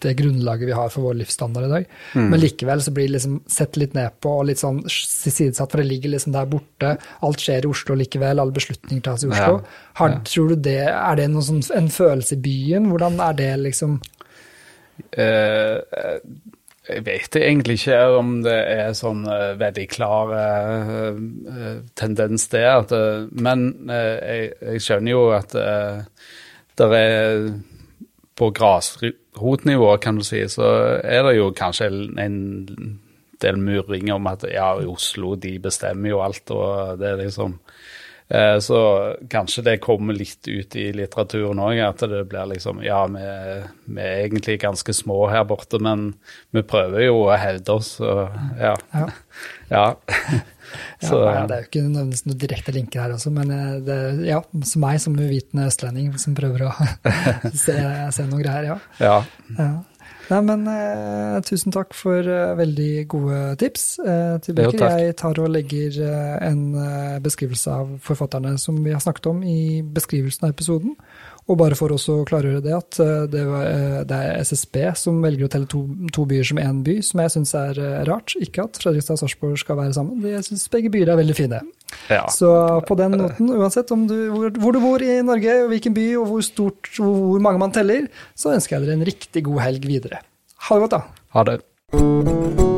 det 0.00 0.14
grunnlaget 0.16 0.70
vi 0.70 0.72
har 0.72 0.88
for 0.88 1.04
vår 1.04 1.18
livsstandard 1.20 1.66
i 1.66 1.72
dag. 1.74 1.90
Men 2.16 2.40
likevel 2.40 2.80
så 2.80 2.94
blir 2.96 3.10
det 3.10 3.18
liksom 3.18 3.42
sett 3.44 3.76
litt 3.76 3.92
ned 3.92 4.16
på 4.24 4.32
og 4.38 4.46
litt 4.48 4.62
sånn 4.62 4.80
sidesatt, 4.88 5.68
for 5.68 5.82
det 5.82 5.90
ligger 5.90 6.14
liksom 6.14 6.32
der 6.32 6.48
borte. 6.48 6.94
Alt 7.28 7.44
skjer 7.44 7.68
i 7.68 7.72
Oslo 7.74 7.98
likevel, 8.00 8.40
alle 8.40 8.56
beslutninger 8.56 9.04
tas 9.04 9.26
i 9.26 9.28
Oslo. 9.28 9.60
Ja. 9.60 9.76
Har. 10.00 10.16
Tror 10.24 10.48
du 10.54 10.56
det, 10.64 10.80
Er 10.88 11.20
det 11.20 11.28
sånn, 11.44 11.60
en 11.76 11.92
følelse 11.92 12.38
i 12.38 12.42
byen? 12.48 12.88
Hvordan 12.88 13.20
er 13.20 13.36
det 13.36 13.52
liksom 13.68 14.00
Eh, 15.10 15.76
eh, 15.76 16.18
jeg 16.88 17.04
vet 17.06 17.36
egentlig 17.38 17.76
ikke 17.78 17.98
om 18.18 18.32
det 18.42 18.56
er 18.56 18.88
sånn 18.98 19.20
uh, 19.28 19.52
veldig 19.54 19.84
klar 19.92 20.32
uh, 20.34 21.20
tendens 21.94 22.48
der. 22.50 22.82
At, 22.82 22.94
men 23.38 23.68
jeg, 23.86 24.48
jeg 24.58 24.82
skjønner 24.82 25.14
jo 25.14 25.20
at 25.36 25.54
det 25.54 26.88
er 26.98 27.46
På 28.34 28.48
grasrotnivå, 28.50 29.92
kan 30.02 30.18
du 30.18 30.26
si, 30.26 30.42
så 30.50 30.72
er 31.04 31.22
det 31.28 31.36
jo 31.36 31.52
kanskje 31.54 31.90
en- 32.18 32.98
del 33.42 33.58
murringer 33.58 34.16
om 34.16 34.28
at 34.30 34.46
ja, 34.50 34.72
Oslo 34.88 35.34
de 35.40 35.56
bestemmer 35.62 36.12
jo 36.12 36.22
alt, 36.24 36.50
og 36.54 36.98
det 37.00 37.08
er 37.10 37.20
liksom 37.24 37.58
Så 38.64 38.78
kanskje 39.28 39.64
det 39.66 39.74
kommer 39.84 40.16
litt 40.16 40.48
ut 40.48 40.76
i 40.80 40.86
litteraturen 40.96 41.58
òg, 41.60 41.76
at 41.84 42.00
det 42.08 42.22
blir 42.30 42.48
liksom 42.54 42.78
Ja, 42.80 43.02
vi, 43.12 43.26
vi 43.92 44.00
er 44.00 44.22
egentlig 44.22 44.54
ganske 44.62 44.94
små 44.96 45.18
her 45.28 45.44
borte, 45.44 45.76
men 45.82 46.14
vi 46.56 46.62
prøver 46.64 47.04
jo 47.04 47.26
å 47.26 47.36
hevde 47.36 47.76
oss, 47.76 47.98
og 48.00 48.32
ja. 48.56 48.72
Ja. 48.94 49.04
ja. 49.74 49.86
Ja, 51.02 51.08
Så, 51.08 51.18
nei, 51.26 51.46
det 51.48 51.54
er 51.54 51.62
jo 51.62 51.68
ikke 51.68 51.82
nødvendigvis 51.84 52.24
noen 52.28 52.40
direkte 52.40 52.74
linker 52.74 53.02
her 53.02 53.14
også, 53.16 53.32
men 53.34 53.52
eh, 53.52 53.78
det, 53.84 53.98
ja, 54.28 54.40
som 54.68 54.84
meg 54.84 55.00
som 55.02 55.16
uvitende 55.18 55.66
østlending 55.68 56.12
som 56.22 56.36
prøver 56.38 56.68
å 56.68 56.72
se, 57.64 57.76
se 58.14 58.26
noen 58.28 58.42
greier, 58.44 58.70
ja. 58.70 58.76
ja. 59.02 59.70
Nei, 60.30 60.38
men 60.46 60.66
eh, 60.70 61.38
tusen 61.46 61.74
takk 61.74 61.96
for 61.96 62.22
eh, 62.22 62.52
veldig 62.58 62.90
gode 63.10 63.40
tips 63.60 63.86
eh, 64.04 64.36
til 64.44 64.60
Jo, 64.62 64.70
Jeg 64.78 65.16
tar 65.18 65.40
og 65.42 65.50
legger 65.50 65.98
eh, 66.06 66.36
en 66.46 66.62
eh, 66.78 67.18
beskrivelse 67.24 67.74
av 67.74 67.96
forfatterne 68.04 68.54
som 68.60 68.78
vi 68.84 68.94
har 68.94 69.02
snakket 69.02 69.26
om 69.32 69.42
i 69.42 69.82
beskrivelsen 69.82 70.46
av 70.46 70.54
episoden. 70.54 70.94
Og 71.50 71.58
bare 71.58 71.74
for 71.74 71.90
å 71.90 72.16
klargjøre 72.28 72.62
det, 72.62 72.74
at 72.76 72.98
eh, 73.02 73.24
det, 73.30 73.42
var, 73.48 73.64
eh, 73.66 73.98
det 74.06 74.18
er 74.18 74.44
SSB 74.46 74.76
som 74.98 75.18
velger 75.24 75.48
å 75.48 75.50
telle 75.50 75.68
to, 75.70 75.82
to 76.14 76.26
byer 76.30 76.46
som 76.46 76.60
én 76.62 76.82
by, 76.86 76.96
som 77.02 77.22
jeg 77.24 77.34
syns 77.34 77.54
er 77.58 77.80
eh, 77.82 77.98
rart. 78.06 78.36
Ikke 78.38 78.68
at 78.68 78.78
Fredrikstad 78.78 79.18
og 79.18 79.24
Sarpsborg 79.24 79.58
skal 79.60 79.80
være 79.80 79.96
sammen, 79.98 80.22
jeg 80.22 80.46
syns 80.46 80.68
begge 80.72 80.92
byer 80.94 81.12
er 81.12 81.18
veldig 81.18 81.38
fine. 81.38 81.62
Ja. 82.06 82.24
Så 82.32 82.48
på 82.86 82.96
den 83.00 83.18
noten, 83.18 83.50
uansett 83.58 83.90
du, 83.90 84.16
hvor, 84.32 84.48
hvor, 84.54 84.76
du 84.76 84.82
bor 84.84 85.02
i 85.02 85.18
Norge, 85.26 85.58
og 85.64 85.72
hvilken 85.74 85.98
by 85.98 86.08
og 86.22 86.28
hvor, 86.30 86.44
stort, 86.46 86.92
hvor 86.96 87.42
mange 87.42 87.60
man 87.62 87.74
teller, 87.74 88.06
så 88.38 88.54
ønsker 88.54 88.78
jeg 88.78 88.86
dere 88.86 89.00
en 89.00 89.08
riktig 89.10 89.46
god 89.50 89.64
helg 89.66 89.88
videre. 89.90 90.22
Ha 90.68 90.78
det 90.78 90.86
godt, 90.86 91.00
da. 91.00 91.24
Ha 91.34 91.48
det. 91.50 92.71